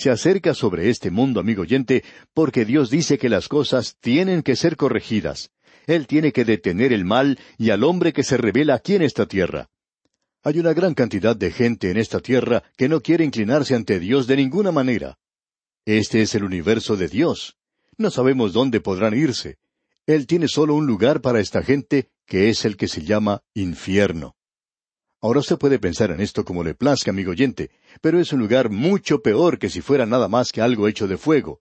Se 0.00 0.08
acerca 0.08 0.54
sobre 0.54 0.88
este 0.88 1.10
mundo, 1.10 1.40
amigo 1.40 1.60
oyente, 1.60 2.02
porque 2.32 2.64
Dios 2.64 2.88
dice 2.88 3.18
que 3.18 3.28
las 3.28 3.48
cosas 3.48 3.98
tienen 4.00 4.42
que 4.42 4.56
ser 4.56 4.78
corregidas. 4.78 5.50
Él 5.86 6.06
tiene 6.06 6.32
que 6.32 6.46
detener 6.46 6.94
el 6.94 7.04
mal 7.04 7.38
y 7.58 7.68
al 7.68 7.84
hombre 7.84 8.14
que 8.14 8.24
se 8.24 8.38
revela 8.38 8.76
aquí 8.76 8.94
en 8.94 9.02
esta 9.02 9.26
tierra. 9.26 9.68
Hay 10.42 10.58
una 10.58 10.72
gran 10.72 10.94
cantidad 10.94 11.36
de 11.36 11.50
gente 11.50 11.90
en 11.90 11.98
esta 11.98 12.20
tierra 12.20 12.62
que 12.78 12.88
no 12.88 13.02
quiere 13.02 13.26
inclinarse 13.26 13.74
ante 13.74 14.00
Dios 14.00 14.26
de 14.26 14.36
ninguna 14.36 14.72
manera. 14.72 15.18
Este 15.84 16.22
es 16.22 16.34
el 16.34 16.44
universo 16.44 16.96
de 16.96 17.08
Dios. 17.08 17.58
No 17.98 18.10
sabemos 18.10 18.54
dónde 18.54 18.80
podrán 18.80 19.14
irse. 19.14 19.58
Él 20.06 20.26
tiene 20.26 20.48
solo 20.48 20.76
un 20.76 20.86
lugar 20.86 21.20
para 21.20 21.40
esta 21.40 21.62
gente, 21.62 22.08
que 22.24 22.48
es 22.48 22.64
el 22.64 22.78
que 22.78 22.88
se 22.88 23.02
llama 23.04 23.42
infierno. 23.52 24.34
Ahora 25.22 25.40
usted 25.40 25.58
puede 25.58 25.78
pensar 25.78 26.10
en 26.10 26.20
esto 26.20 26.44
como 26.44 26.64
le 26.64 26.74
plazca, 26.74 27.10
amigo 27.10 27.32
oyente, 27.32 27.70
pero 28.00 28.18
es 28.18 28.32
un 28.32 28.40
lugar 28.40 28.70
mucho 28.70 29.20
peor 29.20 29.58
que 29.58 29.68
si 29.68 29.82
fuera 29.82 30.06
nada 30.06 30.28
más 30.28 30.50
que 30.50 30.62
algo 30.62 30.88
hecho 30.88 31.06
de 31.06 31.18
fuego. 31.18 31.60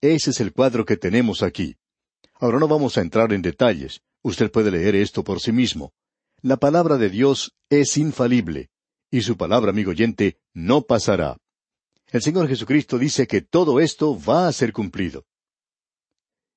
Ese 0.00 0.30
es 0.30 0.40
el 0.40 0.52
cuadro 0.52 0.84
que 0.84 0.96
tenemos 0.96 1.42
aquí. 1.42 1.76
Ahora 2.34 2.58
no 2.58 2.68
vamos 2.68 2.96
a 2.96 3.00
entrar 3.00 3.32
en 3.32 3.42
detalles. 3.42 4.02
Usted 4.22 4.50
puede 4.50 4.70
leer 4.70 4.94
esto 4.94 5.24
por 5.24 5.40
sí 5.40 5.50
mismo. 5.50 5.92
La 6.40 6.56
palabra 6.56 6.98
de 6.98 7.10
Dios 7.10 7.54
es 7.68 7.96
infalible, 7.96 8.70
y 9.10 9.22
su 9.22 9.36
palabra, 9.36 9.70
amigo 9.70 9.90
oyente, 9.90 10.38
no 10.52 10.82
pasará. 10.82 11.38
El 12.08 12.22
Señor 12.22 12.48
Jesucristo 12.48 12.98
dice 12.98 13.26
que 13.26 13.40
todo 13.40 13.80
esto 13.80 14.18
va 14.20 14.46
a 14.46 14.52
ser 14.52 14.72
cumplido. 14.72 15.24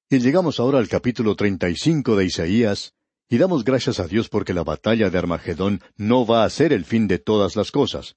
Y 0.09 0.19
llegamos 0.19 0.59
ahora 0.59 0.77
al 0.79 0.87
capítulo 0.87 1.35
treinta 1.35 1.69
y 1.69 1.75
cinco 1.75 2.15
de 2.15 2.25
Isaías, 2.25 2.93
y 3.29 3.37
damos 3.37 3.63
gracias 3.63 3.99
a 3.99 4.07
Dios 4.07 4.29
porque 4.29 4.53
la 4.53 4.63
batalla 4.63 5.09
de 5.09 5.17
Armagedón 5.17 5.81
no 5.95 6.25
va 6.25 6.43
a 6.43 6.49
ser 6.49 6.73
el 6.73 6.85
fin 6.85 7.07
de 7.07 7.19
todas 7.19 7.55
las 7.55 7.71
cosas. 7.71 8.15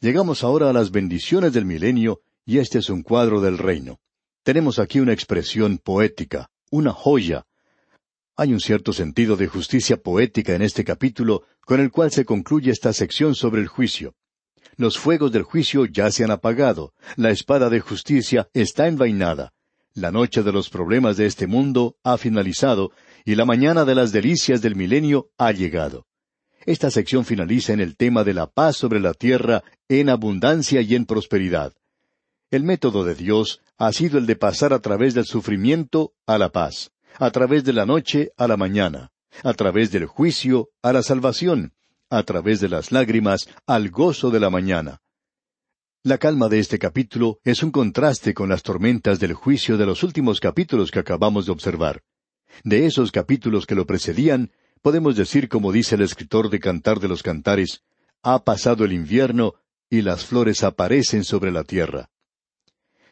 Llegamos 0.00 0.44
ahora 0.44 0.70
a 0.70 0.72
las 0.72 0.90
bendiciones 0.90 1.52
del 1.52 1.64
milenio, 1.64 2.20
y 2.44 2.58
este 2.58 2.78
es 2.78 2.88
un 2.88 3.02
cuadro 3.02 3.40
del 3.40 3.58
reino. 3.58 3.98
Tenemos 4.42 4.78
aquí 4.78 5.00
una 5.00 5.12
expresión 5.12 5.78
poética 5.78 6.50
una 6.70 6.92
joya. 6.92 7.46
Hay 8.36 8.52
un 8.52 8.60
cierto 8.60 8.92
sentido 8.92 9.36
de 9.36 9.48
justicia 9.48 9.96
poética 9.96 10.54
en 10.54 10.62
este 10.62 10.84
capítulo, 10.84 11.44
con 11.60 11.80
el 11.80 11.90
cual 11.90 12.10
se 12.10 12.24
concluye 12.24 12.70
esta 12.70 12.92
sección 12.92 13.34
sobre 13.34 13.60
el 13.60 13.68
juicio. 13.68 14.14
Los 14.76 14.98
fuegos 14.98 15.32
del 15.32 15.42
juicio 15.42 15.86
ya 15.86 16.10
se 16.10 16.24
han 16.24 16.30
apagado, 16.30 16.92
la 17.16 17.30
espada 17.30 17.68
de 17.68 17.80
justicia 17.80 18.48
está 18.52 18.86
envainada, 18.86 19.52
la 19.94 20.12
noche 20.12 20.42
de 20.42 20.52
los 20.52 20.70
problemas 20.70 21.16
de 21.16 21.26
este 21.26 21.48
mundo 21.48 21.96
ha 22.04 22.16
finalizado, 22.16 22.92
y 23.24 23.34
la 23.34 23.44
mañana 23.44 23.84
de 23.84 23.94
las 23.94 24.12
delicias 24.12 24.62
del 24.62 24.76
milenio 24.76 25.30
ha 25.38 25.52
llegado. 25.52 26.06
Esta 26.66 26.90
sección 26.90 27.24
finaliza 27.24 27.72
en 27.72 27.80
el 27.80 27.96
tema 27.96 28.24
de 28.24 28.34
la 28.34 28.46
paz 28.46 28.76
sobre 28.76 29.00
la 29.00 29.14
tierra 29.14 29.62
en 29.88 30.10
abundancia 30.10 30.80
y 30.82 30.94
en 30.94 31.06
prosperidad. 31.06 31.72
El 32.50 32.64
método 32.64 33.04
de 33.04 33.14
Dios 33.14 33.62
ha 33.78 33.92
sido 33.92 34.18
el 34.18 34.26
de 34.26 34.36
pasar 34.36 34.72
a 34.72 34.80
través 34.80 35.14
del 35.14 35.24
sufrimiento 35.24 36.12
a 36.26 36.38
la 36.38 36.50
paz, 36.50 36.90
a 37.18 37.30
través 37.30 37.64
de 37.64 37.72
la 37.72 37.86
noche 37.86 38.32
a 38.36 38.48
la 38.48 38.56
mañana, 38.56 39.10
a 39.44 39.54
través 39.54 39.90
del 39.90 40.06
juicio 40.06 40.70
a 40.82 40.92
la 40.92 41.02
salvación, 41.02 41.72
a 42.10 42.22
través 42.22 42.60
de 42.60 42.68
las 42.68 42.92
lágrimas 42.92 43.48
al 43.66 43.90
gozo 43.90 44.30
de 44.30 44.40
la 44.40 44.50
mañana. 44.50 45.00
La 46.04 46.18
calma 46.18 46.48
de 46.48 46.58
este 46.58 46.78
capítulo 46.78 47.38
es 47.44 47.62
un 47.62 47.70
contraste 47.70 48.32
con 48.32 48.48
las 48.48 48.62
tormentas 48.62 49.18
del 49.20 49.34
juicio 49.34 49.76
de 49.76 49.84
los 49.84 50.02
últimos 50.02 50.40
capítulos 50.40 50.90
que 50.90 51.00
acabamos 51.00 51.46
de 51.46 51.52
observar. 51.52 52.02
De 52.64 52.86
esos 52.86 53.12
capítulos 53.12 53.66
que 53.66 53.74
lo 53.74 53.86
precedían, 53.86 54.50
podemos 54.82 55.16
decir 55.16 55.48
como 55.48 55.72
dice 55.72 55.94
el 55.94 56.02
escritor 56.02 56.50
de 56.50 56.60
Cantar 56.60 57.00
de 57.00 57.08
los 57.08 57.22
Cantares, 57.22 57.82
ha 58.22 58.44
pasado 58.44 58.84
el 58.84 58.92
invierno 58.92 59.54
y 59.90 60.02
las 60.02 60.24
flores 60.24 60.62
aparecen 60.64 61.24
sobre 61.24 61.50
la 61.50 61.64
tierra. 61.64 62.10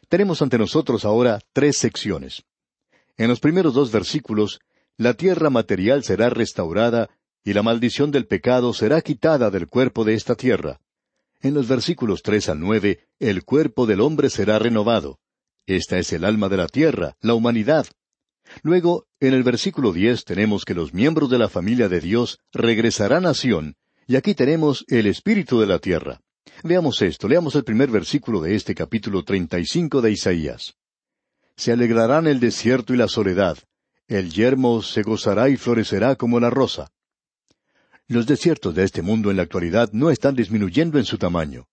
Tenemos 0.09 0.41
ante 0.41 0.57
nosotros 0.57 1.05
ahora 1.05 1.39
tres 1.53 1.77
secciones. 1.77 2.43
En 3.17 3.27
los 3.27 3.39
primeros 3.39 3.73
dos 3.73 3.91
versículos, 3.91 4.59
la 4.95 5.13
tierra 5.13 5.49
material 5.49 6.03
será 6.03 6.29
restaurada 6.29 7.09
y 7.43 7.53
la 7.53 7.63
maldición 7.63 8.11
del 8.11 8.27
pecado 8.27 8.73
será 8.73 9.01
quitada 9.01 9.49
del 9.49 9.67
cuerpo 9.67 10.03
de 10.03 10.13
esta 10.13 10.35
tierra. 10.35 10.79
En 11.41 11.53
los 11.53 11.67
versículos 11.67 12.21
tres 12.23 12.49
al 12.49 12.59
nueve, 12.59 13.07
el 13.19 13.43
cuerpo 13.43 13.85
del 13.85 14.01
hombre 14.01 14.29
será 14.29 14.59
renovado. 14.59 15.19
Esta 15.65 15.97
es 15.97 16.13
el 16.13 16.23
alma 16.23 16.49
de 16.49 16.57
la 16.57 16.67
tierra, 16.67 17.15
la 17.21 17.33
humanidad. 17.33 17.87
Luego, 18.63 19.07
en 19.19 19.33
el 19.33 19.43
versículo 19.43 19.93
diez 19.93 20.23
tenemos 20.23 20.65
que 20.65 20.73
los 20.73 20.93
miembros 20.93 21.29
de 21.29 21.37
la 21.37 21.49
familia 21.49 21.89
de 21.89 21.99
Dios 21.99 22.39
regresarán 22.51 23.25
a 23.25 23.33
Sión, 23.33 23.75
y 24.07 24.15
aquí 24.15 24.33
tenemos 24.33 24.85
el 24.87 25.07
espíritu 25.07 25.59
de 25.59 25.67
la 25.67 25.79
tierra. 25.79 26.21
Veamos 26.63 27.01
esto, 27.01 27.27
leamos 27.27 27.55
el 27.55 27.63
primer 27.63 27.89
versículo 27.89 28.41
de 28.41 28.55
este 28.55 28.73
capítulo 28.73 29.23
treinta 29.23 29.59
y 29.59 29.65
cinco 29.65 30.01
de 30.01 30.11
Isaías. 30.11 30.75
Se 31.55 31.71
alegrarán 31.71 32.27
el 32.27 32.39
desierto 32.39 32.93
y 32.93 32.97
la 32.97 33.07
soledad, 33.07 33.57
el 34.07 34.31
yermo 34.31 34.81
se 34.81 35.01
gozará 35.01 35.49
y 35.49 35.57
florecerá 35.57 36.15
como 36.15 36.39
la 36.39 36.49
rosa. 36.49 36.91
Los 38.07 38.25
desiertos 38.25 38.73
de 38.73 38.85
este 38.85 39.01
mundo 39.01 39.29
en 39.31 39.37
la 39.37 39.43
actualidad 39.43 39.89
no 39.91 40.09
están 40.09 40.35
disminuyendo 40.35 40.97
en 40.97 41.03
su 41.03 41.17
tamaño. 41.17 41.67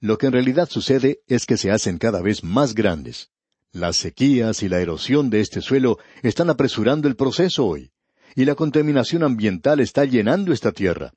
Lo 0.00 0.18
que 0.18 0.26
en 0.26 0.32
realidad 0.32 0.68
sucede 0.70 1.20
es 1.26 1.46
que 1.46 1.56
se 1.56 1.72
hacen 1.72 1.98
cada 1.98 2.22
vez 2.22 2.44
más 2.44 2.74
grandes. 2.74 3.30
Las 3.72 3.96
sequías 3.96 4.62
y 4.64 4.68
la 4.68 4.80
erosión 4.80 5.30
de 5.30 5.40
este 5.40 5.60
suelo 5.60 5.98
están 6.22 6.50
apresurando 6.50 7.06
el 7.06 7.14
proceso 7.14 7.66
hoy, 7.66 7.92
y 8.34 8.44
la 8.44 8.56
contaminación 8.56 9.22
ambiental 9.22 9.78
está 9.78 10.04
llenando 10.04 10.52
esta 10.52 10.72
tierra. 10.72 11.12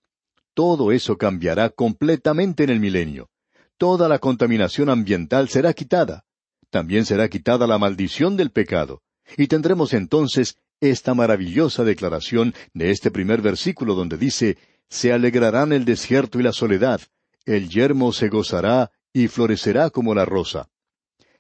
Todo 0.54 0.92
eso 0.92 1.18
cambiará 1.18 1.70
completamente 1.70 2.64
en 2.64 2.70
el 2.70 2.80
milenio. 2.80 3.30
Toda 3.78 4.08
la 4.08 4.20
contaminación 4.20 4.90
ambiental 4.90 5.50
será 5.50 5.74
quitada. 5.74 6.26
También 6.70 7.06
será 7.06 7.28
quitada 7.28 7.66
la 7.66 7.80
maldición 7.80 8.38
del 8.38 8.52
pecado. 8.52 9.02
Y 9.36 9.48
tendremos 9.48 9.94
entonces 9.94 10.58
esta 10.80 11.16
maravillosa 11.16 11.84
declaración 11.84 12.54
de 12.74 12.92
este 12.92 13.10
primer 13.10 13.42
versículo 13.42 13.96
donde 13.96 14.18
dice, 14.18 14.58
Se 14.90 15.12
alegrarán 15.12 15.74
el 15.74 15.86
desierto 15.86 16.40
y 16.40 16.44
la 16.44 16.54
soledad, 16.54 17.02
el 17.46 17.70
yermo 17.70 18.14
se 18.14 18.30
gozará 18.30 18.92
y 19.12 19.28
florecerá 19.28 19.90
como 19.90 20.14
la 20.14 20.26
rosa. 20.26 20.70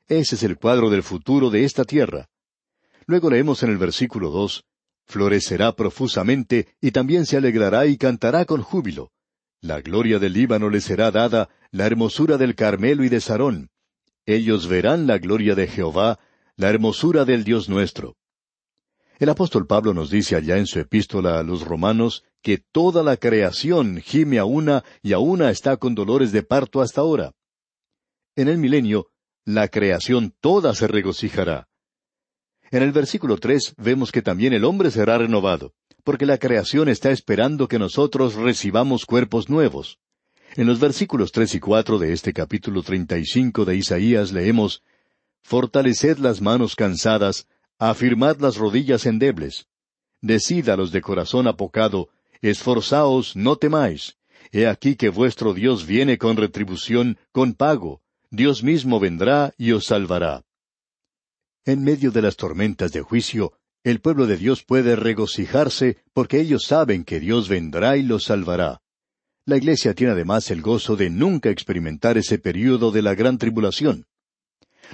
Ese 0.07 0.35
es 0.35 0.43
el 0.43 0.57
cuadro 0.57 0.89
del 0.89 1.03
futuro 1.03 1.49
de 1.49 1.63
esta 1.63 1.83
tierra. 1.83 2.27
Luego 3.05 3.29
leemos 3.29 3.63
en 3.63 3.69
el 3.69 3.77
versículo 3.77 4.29
dos, 4.29 4.65
Florecerá 5.05 5.75
profusamente 5.75 6.75
y 6.81 6.91
también 6.91 7.25
se 7.25 7.37
alegrará 7.37 7.85
y 7.85 7.97
cantará 7.97 8.45
con 8.45 8.61
júbilo. 8.61 9.11
La 9.61 9.81
gloria 9.81 10.19
del 10.19 10.33
Líbano 10.33 10.69
le 10.69 10.81
será 10.81 11.11
dada, 11.11 11.49
la 11.71 11.85
hermosura 11.85 12.37
del 12.37 12.55
Carmelo 12.55 13.03
y 13.03 13.09
de 13.09 13.21
Sarón. 13.21 13.69
Ellos 14.25 14.67
verán 14.67 15.07
la 15.07 15.17
gloria 15.17 15.55
de 15.55 15.67
Jehová, 15.67 16.19
la 16.55 16.69
hermosura 16.69 17.25
del 17.25 17.43
Dios 17.43 17.69
nuestro. 17.69 18.15
El 19.19 19.29
apóstol 19.29 19.67
Pablo 19.67 19.93
nos 19.93 20.09
dice 20.09 20.35
allá 20.35 20.57
en 20.57 20.65
su 20.65 20.79
epístola 20.79 21.39
a 21.39 21.43
los 21.43 21.65
romanos 21.65 22.23
que 22.41 22.57
toda 22.57 23.03
la 23.03 23.17
creación 23.17 24.01
gime 24.01 24.39
a 24.39 24.45
una 24.45 24.83
y 25.01 25.13
a 25.13 25.19
una 25.19 25.49
está 25.49 25.77
con 25.77 25.95
dolores 25.95 26.31
de 26.31 26.43
parto 26.43 26.81
hasta 26.81 27.01
ahora. 27.01 27.31
En 28.35 28.47
el 28.47 28.57
milenio, 28.57 29.11
la 29.45 29.67
creación 29.67 30.33
toda 30.39 30.73
se 30.73 30.87
regocijará. 30.87 31.67
En 32.71 32.81
el 32.81 32.91
versículo 32.91 33.37
tres 33.37 33.73
vemos 33.77 34.11
que 34.11 34.21
también 34.21 34.53
el 34.53 34.65
hombre 34.65 34.89
será 34.89 35.17
renovado, 35.17 35.73
porque 36.03 36.25
la 36.25 36.37
creación 36.37 36.89
está 36.89 37.11
esperando 37.11 37.67
que 37.67 37.79
nosotros 37.79 38.35
recibamos 38.35 39.05
cuerpos 39.05 39.49
nuevos. 39.49 39.99
En 40.55 40.67
los 40.67 40.79
versículos 40.79 41.31
tres 41.31 41.55
y 41.55 41.59
cuatro 41.59 41.97
de 41.97 42.13
este 42.13 42.31
capítulo 42.31 42.83
treinta 42.83 43.17
y 43.17 43.25
cinco 43.25 43.65
de 43.65 43.75
Isaías 43.75 44.31
leemos 44.31 44.83
Fortaleced 45.41 46.19
las 46.19 46.41
manos 46.41 46.75
cansadas, 46.75 47.47
afirmad 47.79 48.37
las 48.39 48.57
rodillas 48.57 49.05
endebles. 49.05 49.67
Decid 50.21 50.69
a 50.69 50.77
los 50.77 50.91
de 50.91 51.01
corazón 51.01 51.47
apocado, 51.47 52.09
esforzaos, 52.41 53.35
no 53.35 53.57
temáis. 53.57 54.15
He 54.51 54.67
aquí 54.67 54.95
que 54.95 55.09
vuestro 55.09 55.53
Dios 55.53 55.85
viene 55.85 56.17
con 56.17 56.37
retribución, 56.37 57.17
con 57.31 57.53
pago. 57.53 58.02
Dios 58.33 58.63
mismo 58.63 58.99
vendrá 58.99 59.53
y 59.59 59.73
os 59.73 59.85
salvará. 59.85 60.43
En 61.65 61.83
medio 61.83 62.09
de 62.11 62.23
las 62.23 62.35
tormentas 62.35 62.91
de 62.91 63.01
juicio, 63.01 63.53
el 63.83 64.01
pueblo 64.01 64.25
de 64.25 64.37
Dios 64.37 64.63
puede 64.63 64.95
regocijarse 64.95 65.97
porque 66.13 66.41
ellos 66.41 66.63
saben 66.65 67.03
que 67.05 67.19
Dios 67.19 67.47
vendrá 67.47 67.95
y 67.95 68.01
los 68.01 68.23
salvará. 68.23 68.81
La 69.45 69.57
Iglesia 69.57 69.93
tiene 69.93 70.13
además 70.13 70.49
el 70.49 70.63
gozo 70.63 70.95
de 70.95 71.09
nunca 71.11 71.51
experimentar 71.51 72.17
ese 72.17 72.39
período 72.39 72.91
de 72.91 73.03
la 73.03 73.13
gran 73.13 73.37
tribulación. 73.37 74.07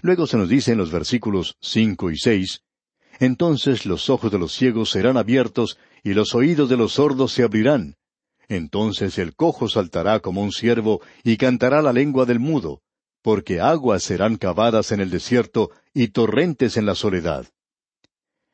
Luego 0.01 0.27
se 0.27 0.35
nos 0.37 0.49
dice 0.49 0.73
en 0.73 0.77
los 0.77 0.91
versículos 0.91 1.55
cinco 1.61 2.11
y 2.11 2.17
seis 2.17 2.61
entonces 3.19 3.85
los 3.85 4.09
ojos 4.09 4.31
de 4.31 4.39
los 4.39 4.53
ciegos 4.53 4.91
serán 4.91 5.17
abiertos 5.17 5.77
y 6.03 6.13
los 6.13 6.33
oídos 6.35 6.69
de 6.69 6.77
los 6.77 6.93
sordos 6.93 7.33
se 7.33 7.43
abrirán. 7.43 7.95
Entonces 8.47 9.17
el 9.17 9.35
cojo 9.35 9.67
saltará 9.67 10.21
como 10.21 10.41
un 10.41 10.51
ciervo 10.51 11.01
y 11.23 11.37
cantará 11.37 11.81
la 11.81 11.93
lengua 11.93 12.25
del 12.25 12.39
mudo, 12.39 12.81
porque 13.21 13.59
aguas 13.59 14.03
serán 14.03 14.37
cavadas 14.37 14.91
en 14.91 15.01
el 15.01 15.09
desierto 15.09 15.71
y 15.93 16.09
torrentes 16.09 16.77
en 16.77 16.85
la 16.85 16.95
soledad. 16.95 17.47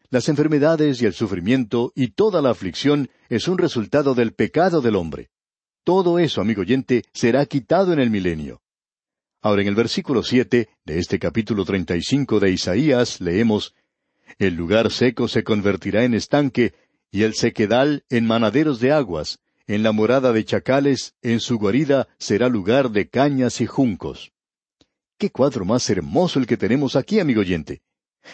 Las 0.09 0.29
enfermedades 0.29 1.01
y 1.01 1.05
el 1.05 1.13
sufrimiento 1.13 1.91
y 1.95 2.09
toda 2.09 2.41
la 2.41 2.51
aflicción 2.51 3.09
es 3.29 3.47
un 3.47 3.57
resultado 3.57 4.13
del 4.13 4.33
pecado 4.33 4.81
del 4.81 4.95
hombre. 4.95 5.29
Todo 5.83 6.19
eso, 6.19 6.41
amigo 6.41 6.61
oyente, 6.61 7.03
será 7.13 7.45
quitado 7.45 7.93
en 7.93 7.99
el 7.99 8.09
milenio. 8.09 8.61
Ahora 9.41 9.61
en 9.61 9.67
el 9.67 9.75
versículo 9.75 10.23
siete 10.23 10.69
de 10.85 10.99
este 10.99 11.19
capítulo 11.19 11.65
treinta 11.65 11.95
y 11.95 12.01
cinco 12.01 12.39
de 12.39 12.51
Isaías 12.51 13.21
leemos 13.21 13.75
el 14.39 14.55
lugar 14.55 14.91
seco 14.91 15.27
se 15.27 15.43
convertirá 15.43 16.03
en 16.03 16.13
estanque, 16.13 16.73
y 17.11 17.23
el 17.23 17.35
sequedal 17.35 18.03
en 18.09 18.25
manaderos 18.25 18.79
de 18.79 18.91
aguas, 18.91 19.39
en 19.67 19.83
la 19.83 19.91
morada 19.91 20.33
de 20.33 20.43
chacales, 20.43 21.15
en 21.21 21.39
su 21.39 21.57
guarida 21.57 22.07
será 22.17 22.49
lugar 22.49 22.91
de 22.91 23.07
cañas 23.07 23.61
y 23.61 23.65
juncos. 23.65 24.33
Qué 25.17 25.29
cuadro 25.29 25.63
más 25.63 25.89
hermoso 25.89 26.39
el 26.39 26.45
que 26.45 26.57
tenemos 26.57 26.97
aquí, 26.97 27.21
amigo 27.21 27.39
oyente. 27.39 27.81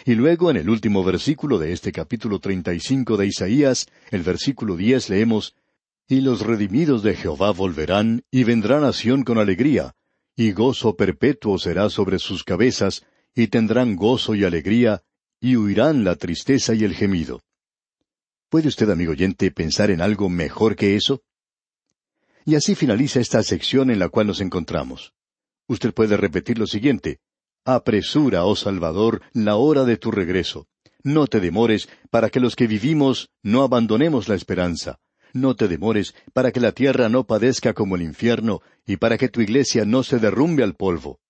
Y 0.04 0.14
luego 0.16 0.50
en 0.50 0.56
el 0.56 0.68
último 0.68 1.04
versículo 1.04 1.58
de 1.58 1.72
este 1.72 1.92
capítulo 1.92 2.40
treinta 2.40 2.74
y 2.74 2.80
cinco 2.80 3.16
de 3.16 3.26
Isaías, 3.26 3.86
el 4.10 4.22
versículo 4.22 4.76
diez 4.76 5.08
leemos 5.08 5.54
Y 6.08 6.22
los 6.22 6.40
redimidos 6.40 7.04
de 7.04 7.14
Jehová 7.14 7.52
volverán, 7.52 8.24
y 8.32 8.42
vendrá 8.42 8.80
nación 8.80 9.22
con 9.22 9.38
alegría, 9.38 9.94
y 10.34 10.50
gozo 10.50 10.96
perpetuo 10.96 11.56
será 11.56 11.88
sobre 11.88 12.18
sus 12.18 12.42
cabezas, 12.42 13.04
y 13.32 13.46
tendrán 13.46 13.94
gozo 13.94 14.34
y 14.34 14.44
alegría, 14.44 15.02
y 15.40 15.56
huirán 15.56 16.02
la 16.02 16.16
tristeza 16.16 16.74
y 16.74 16.82
el 16.82 16.94
gemido. 16.94 17.42
¿Puede 18.48 18.66
usted, 18.66 18.90
amigo 18.90 19.12
oyente, 19.12 19.52
pensar 19.52 19.90
en 19.92 20.00
algo 20.00 20.28
mejor 20.28 20.74
que 20.74 20.96
eso? 20.96 21.22
Y 22.44 22.56
así 22.56 22.74
finaliza 22.74 23.20
esta 23.20 23.40
sección 23.44 23.88
en 23.90 24.00
la 24.00 24.08
cual 24.08 24.26
nos 24.26 24.40
encontramos. 24.40 25.14
Usted 25.68 25.92
puede 25.94 26.16
repetir 26.16 26.58
lo 26.58 26.66
siguiente. 26.66 27.20
Apresura, 27.64 28.44
oh 28.44 28.56
Salvador, 28.56 29.22
la 29.32 29.56
hora 29.56 29.84
de 29.84 29.96
tu 29.96 30.10
regreso. 30.10 30.66
No 31.04 31.26
te 31.26 31.40
demores 31.40 31.88
para 32.10 32.30
que 32.30 32.40
los 32.40 32.56
que 32.56 32.66
vivimos 32.66 33.30
no 33.42 33.62
abandonemos 33.62 34.28
la 34.28 34.34
esperanza. 34.34 35.00
No 35.32 35.56
te 35.56 35.66
demores 35.66 36.14
para 36.32 36.52
que 36.52 36.60
la 36.60 36.72
tierra 36.72 37.08
no 37.08 37.24
padezca 37.24 37.72
como 37.72 37.96
el 37.96 38.02
infierno 38.02 38.60
y 38.86 38.96
para 38.96 39.16
que 39.16 39.28
tu 39.28 39.40
iglesia 39.40 39.84
no 39.84 40.02
se 40.02 40.18
derrumbe 40.18 40.62
al 40.62 40.74
polvo. 40.74 41.20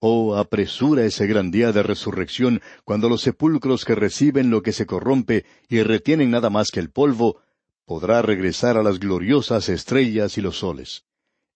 Oh, 0.00 0.36
apresura 0.36 1.04
ese 1.04 1.26
gran 1.26 1.50
día 1.50 1.72
de 1.72 1.82
resurrección, 1.82 2.60
cuando 2.84 3.08
los 3.08 3.22
sepulcros 3.22 3.84
que 3.84 3.96
reciben 3.96 4.50
lo 4.50 4.62
que 4.62 4.72
se 4.72 4.86
corrompe 4.86 5.44
y 5.68 5.82
retienen 5.82 6.30
nada 6.30 6.50
más 6.50 6.68
que 6.70 6.78
el 6.78 6.90
polvo, 6.90 7.40
podrá 7.84 8.22
regresar 8.22 8.76
a 8.76 8.82
las 8.84 9.00
gloriosas 9.00 9.68
estrellas 9.68 10.38
y 10.38 10.40
los 10.40 10.58
soles. 10.58 11.04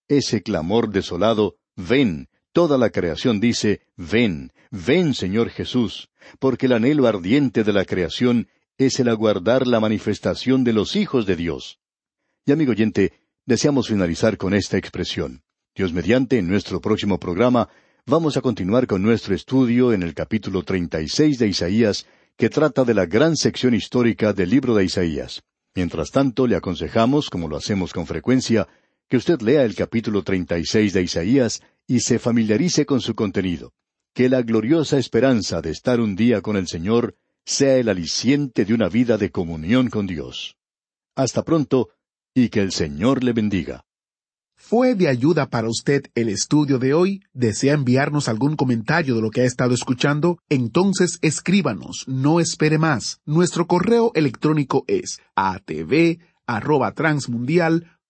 Ese 0.08 0.42
clamor 0.42 0.90
desolado, 0.90 1.56
ven, 1.76 2.28
toda 2.52 2.78
la 2.78 2.90
creación 2.90 3.40
dice, 3.40 3.80
ven, 3.96 4.52
ven 4.70 5.14
Señor 5.14 5.50
Jesús, 5.50 6.10
porque 6.38 6.66
el 6.66 6.72
anhelo 6.72 7.06
ardiente 7.06 7.64
de 7.64 7.72
la 7.72 7.84
creación 7.84 8.48
es 8.78 9.00
el 9.00 9.08
aguardar 9.08 9.66
la 9.66 9.80
manifestación 9.80 10.64
de 10.64 10.72
los 10.72 10.96
hijos 10.96 11.26
de 11.26 11.36
Dios. 11.36 11.78
Y 12.44 12.52
amigo 12.52 12.72
oyente, 12.72 13.12
deseamos 13.46 13.88
finalizar 13.88 14.36
con 14.36 14.54
esta 14.54 14.76
expresión. 14.76 15.42
Dios 15.74 15.92
mediante, 15.92 16.38
en 16.38 16.48
nuestro 16.48 16.80
próximo 16.80 17.18
programa, 17.18 17.68
vamos 18.04 18.36
a 18.36 18.40
continuar 18.40 18.86
con 18.86 19.02
nuestro 19.02 19.34
estudio 19.34 19.92
en 19.92 20.02
el 20.02 20.14
capítulo 20.14 20.62
36 20.62 21.38
de 21.38 21.48
Isaías, 21.48 22.06
que 22.36 22.50
trata 22.50 22.84
de 22.84 22.94
la 22.94 23.06
gran 23.06 23.36
sección 23.36 23.74
histórica 23.74 24.32
del 24.32 24.50
libro 24.50 24.74
de 24.74 24.84
Isaías. 24.84 25.42
Mientras 25.74 26.10
tanto, 26.10 26.46
le 26.46 26.56
aconsejamos, 26.56 27.30
como 27.30 27.48
lo 27.48 27.56
hacemos 27.56 27.92
con 27.92 28.06
frecuencia, 28.06 28.68
que 29.08 29.16
usted 29.16 29.40
lea 29.40 29.64
el 29.64 29.74
capítulo 29.74 30.22
36 30.22 30.92
de 30.92 31.02
Isaías 31.02 31.62
y 31.86 32.00
se 32.00 32.18
familiarice 32.18 32.86
con 32.86 33.00
su 33.00 33.14
contenido. 33.14 33.72
Que 34.14 34.28
la 34.28 34.42
gloriosa 34.42 34.98
esperanza 34.98 35.62
de 35.62 35.70
estar 35.70 36.00
un 36.00 36.16
día 36.16 36.40
con 36.40 36.56
el 36.56 36.68
Señor 36.68 37.16
sea 37.44 37.76
el 37.76 37.88
aliciente 37.88 38.64
de 38.64 38.74
una 38.74 38.88
vida 38.88 39.18
de 39.18 39.30
comunión 39.30 39.88
con 39.90 40.06
Dios. 40.06 40.56
Hasta 41.16 41.42
pronto 41.42 41.90
y 42.34 42.48
que 42.48 42.60
el 42.60 42.72
Señor 42.72 43.24
le 43.24 43.32
bendiga. 43.32 43.84
¿Fue 44.64 44.94
de 44.94 45.08
ayuda 45.08 45.50
para 45.50 45.68
usted 45.68 46.04
el 46.14 46.28
estudio 46.28 46.78
de 46.78 46.94
hoy? 46.94 47.20
¿Desea 47.32 47.74
enviarnos 47.74 48.28
algún 48.28 48.54
comentario 48.54 49.16
de 49.16 49.20
lo 49.20 49.30
que 49.30 49.40
ha 49.40 49.44
estado 49.44 49.74
escuchando? 49.74 50.38
Entonces 50.48 51.18
escríbanos, 51.20 52.04
no 52.06 52.38
espere 52.38 52.78
más. 52.78 53.20
Nuestro 53.26 53.66
correo 53.66 54.12
electrónico 54.14 54.84
es 54.86 55.20